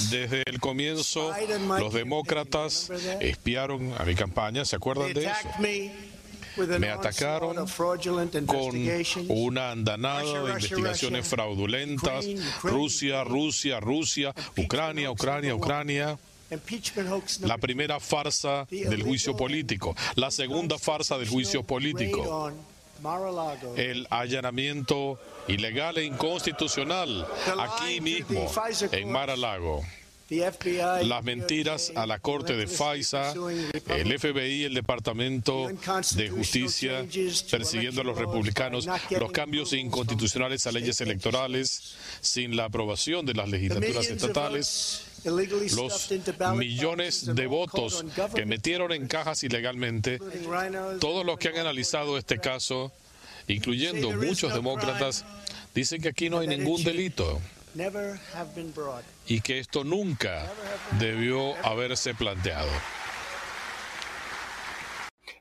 Desde 0.09 0.43
el 0.47 0.61
comienzo, 0.61 1.35
los 1.81 1.93
demócratas 1.93 2.89
espiaron 3.19 3.93
a 3.99 4.05
mi 4.05 4.15
campaña, 4.15 4.65
¿se 4.65 4.77
acuerdan 4.77 5.13
de 5.13 5.25
eso? 5.25 6.10
Me 6.57 6.91
atacaron 6.91 7.67
con 8.47 8.77
una 9.29 9.71
andanada 9.71 10.23
de 10.23 10.51
investigaciones 10.51 11.27
fraudulentas. 11.27 12.27
Rusia, 12.63 13.25
Rusia, 13.25 13.81
Rusia, 13.81 14.35
Ucrania, 14.57 15.11
Ucrania, 15.11 15.55
Ucrania. 15.55 16.19
La 17.43 17.59
primera 17.59 18.01
farsa 18.01 18.67
del 18.71 19.03
juicio 19.03 19.37
político, 19.37 19.95
la 20.17 20.33
segunda 20.33 20.79
farsa 20.79 21.17
del 21.17 21.29
juicio 21.29 21.63
político, 21.63 22.53
el 23.77 24.07
allanamiento 24.11 25.19
ilegal 25.47 25.99
e 25.99 26.05
inconstitucional 26.05 27.27
aquí 27.57 28.01
mismo 28.01 28.51
en 28.91 29.13
Mar-a-Lago 29.13 29.83
las 30.31 31.25
mentiras 31.25 31.93
a 31.97 32.07
la 32.07 32.19
Corte 32.21 32.57
de 32.57 32.67
FISA, 32.67 33.35
el 33.89 34.19
FBI, 34.19 34.65
el 34.65 34.75
Departamento 34.75 35.69
de 36.15 36.31
Justicia, 36.31 37.05
persiguiendo 37.51 38.03
a 38.03 38.05
los 38.05 38.17
republicanos, 38.17 38.89
los 39.19 39.33
cambios 39.33 39.73
inconstitucionales 39.73 40.67
a 40.67 40.73
leyes 40.73 41.01
electorales 41.01 41.97
sin 42.21 42.57
la 42.57 42.67
aprobación 42.67 43.27
de 43.27 43.35
las 43.35 43.49
legislaturas 43.49 44.09
estatales, 44.09 45.03
los 45.25 46.11
millones 46.55 47.27
de 47.35 47.47
votos 47.47 48.05
que 48.35 48.47
metieron 48.47 48.93
en 48.93 49.09
cajas 49.09 49.43
ilegalmente, 49.43 50.19
todos 51.01 51.27
los 51.27 51.39
que 51.39 51.49
han 51.49 51.59
analizado 51.59 52.17
este 52.17 52.39
caso, 52.39 52.93
incluyendo 53.49 54.13
muchos 54.13 54.55
demócratas, 54.55 55.25
dicen 55.75 56.01
que 56.01 56.09
aquí 56.09 56.31
no 56.31 56.39
hay 56.39 56.47
ningún 56.47 56.83
delito 56.85 57.41
y 59.27 59.41
que 59.41 59.59
esto 59.59 59.85
nunca 59.85 60.43
debió 60.99 61.55
haberse 61.65 62.15
planteado. 62.15 62.71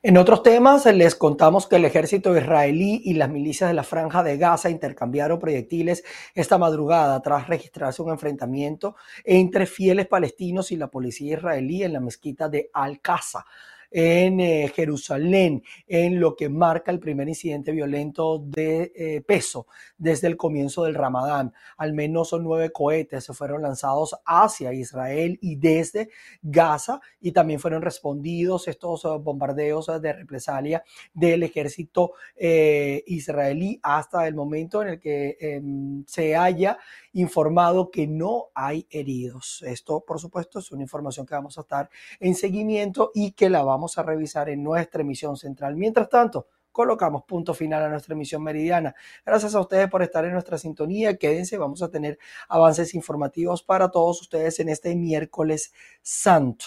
En 0.02 0.15
otros 0.18 0.44
temas, 0.44 0.86
les 0.86 1.13
contamos 1.13 1.68
que 1.68 1.76
el 1.76 1.84
ejército 1.84 2.38
israelí 2.38 3.02
y 3.04 3.15
las 3.15 3.30
milicias 3.30 3.70
de 3.70 3.74
la 3.74 3.84
franja 3.84 4.24
de 4.24 4.38
Gaza 4.38 4.70
intercambiaron 4.70 5.39
proyectiles 5.39 6.06
esta 6.34 6.58
madrugada 6.58 7.22
tras 7.22 7.48
registrarse 7.50 8.02
un 8.02 8.12
enfrentamiento 8.12 8.96
entre 9.26 9.65
fieles 9.65 10.08
palestinos 10.08 10.72
y 10.72 10.78
la 10.78 10.88
policía 10.88 11.36
israelí 11.36 11.84
en 11.84 11.92
la 11.92 12.00
mezquita 12.00 12.48
de 12.48 12.70
Al-Qaza 12.74 13.46
en 13.91 14.39
eh, 14.39 14.71
Jerusalén, 14.75 15.63
en 15.88 16.19
lo 16.19 16.36
que 16.36 16.49
marca 16.49 16.91
el 16.91 16.99
primer 16.99 17.28
incidente 17.28 17.71
violento 17.71 18.39
de 18.39 18.91
eh, 18.95 19.21
peso 19.21 19.67
desde 19.97 20.28
el 20.28 20.38
comienzo 20.38 20.84
del 20.84 20.95
Ramadán. 20.95 21.54
Al 21.78 21.93
menos 21.93 22.36
nueve 22.39 22.71
cohetes 22.71 23.25
se 23.25 23.34
fueron 23.34 23.62
lanzados 23.62 24.15
hacia 24.25 24.73
Israel 24.73 25.38
y 25.41 25.56
desde 25.56 26.10
Gaza 26.41 27.02
y 27.19 27.32
también 27.32 27.60
fueron 27.60 27.82
respondidos 27.82 28.67
estos 28.67 29.06
eh, 29.06 29.10
bombardeos 29.19 29.88
de 30.02 30.13
represalia 30.13 30.84
del 31.13 31.43
ejército 31.43 32.13
israelí 32.38 33.80
hasta 33.84 34.28
el 34.28 34.36
momento 34.36 34.82
en 34.82 34.89
el 34.89 34.99
que 34.99 35.38
em, 35.39 36.04
se 36.06 36.36
haya 36.36 36.78
informado 37.13 37.89
que 37.91 38.08
no 38.08 38.47
hay 38.54 38.88
heridos. 38.89 39.63
Esto, 39.65 40.04
por 40.06 40.19
supuesto, 40.19 40.60
es 40.60 40.71
una 40.71 40.84
información 40.84 41.25
que 41.25 41.36
vamos 41.36 41.58
a 41.58 41.62
estar 41.62 41.89
en 42.19 42.36
seguimiento 42.36 43.12
y 43.13 43.32
que 43.32 43.49
la 43.49 43.63
vamos 43.63 43.79
vamos 43.80 43.98
a 43.98 44.04
revisar 44.04 44.50
en 44.50 44.62
nuestra 44.62 45.02
emisión 45.02 45.38
central. 45.38 45.78
Mientras 45.78 46.10
tanto, 46.10 46.48
colocamos 46.70 47.24
punto 47.24 47.54
final 47.54 47.84
a 47.84 47.89
nuestra 47.89 48.13
emisión 48.13 48.44
meridiana. 48.44 48.94
Gracias 49.26 49.56
a 49.56 49.62
ustedes 49.62 49.89
por 49.89 50.04
estar 50.04 50.26
en 50.26 50.34
nuestra 50.34 50.58
sintonía. 50.58 51.15
Quédense, 51.15 51.58
vamos 51.58 51.82
a 51.82 51.89
tener 51.89 52.20
avances 52.50 52.94
informativos 52.94 53.63
para 53.63 53.89
todos 53.89 54.20
ustedes 54.20 54.60
en 54.60 54.68
este 54.68 54.94
miércoles 54.98 55.74
santo. 56.02 56.65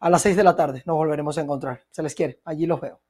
A 0.00 0.10
las 0.10 0.22
seis 0.22 0.36
de 0.36 0.42
la 0.42 0.56
tarde 0.56 0.82
nos 0.86 0.96
volveremos 0.96 1.38
a 1.38 1.42
encontrar. 1.42 1.82
Se 1.90 2.02
les 2.02 2.16
quiere, 2.16 2.40
allí 2.44 2.66
los 2.66 2.80
veo. 2.80 3.00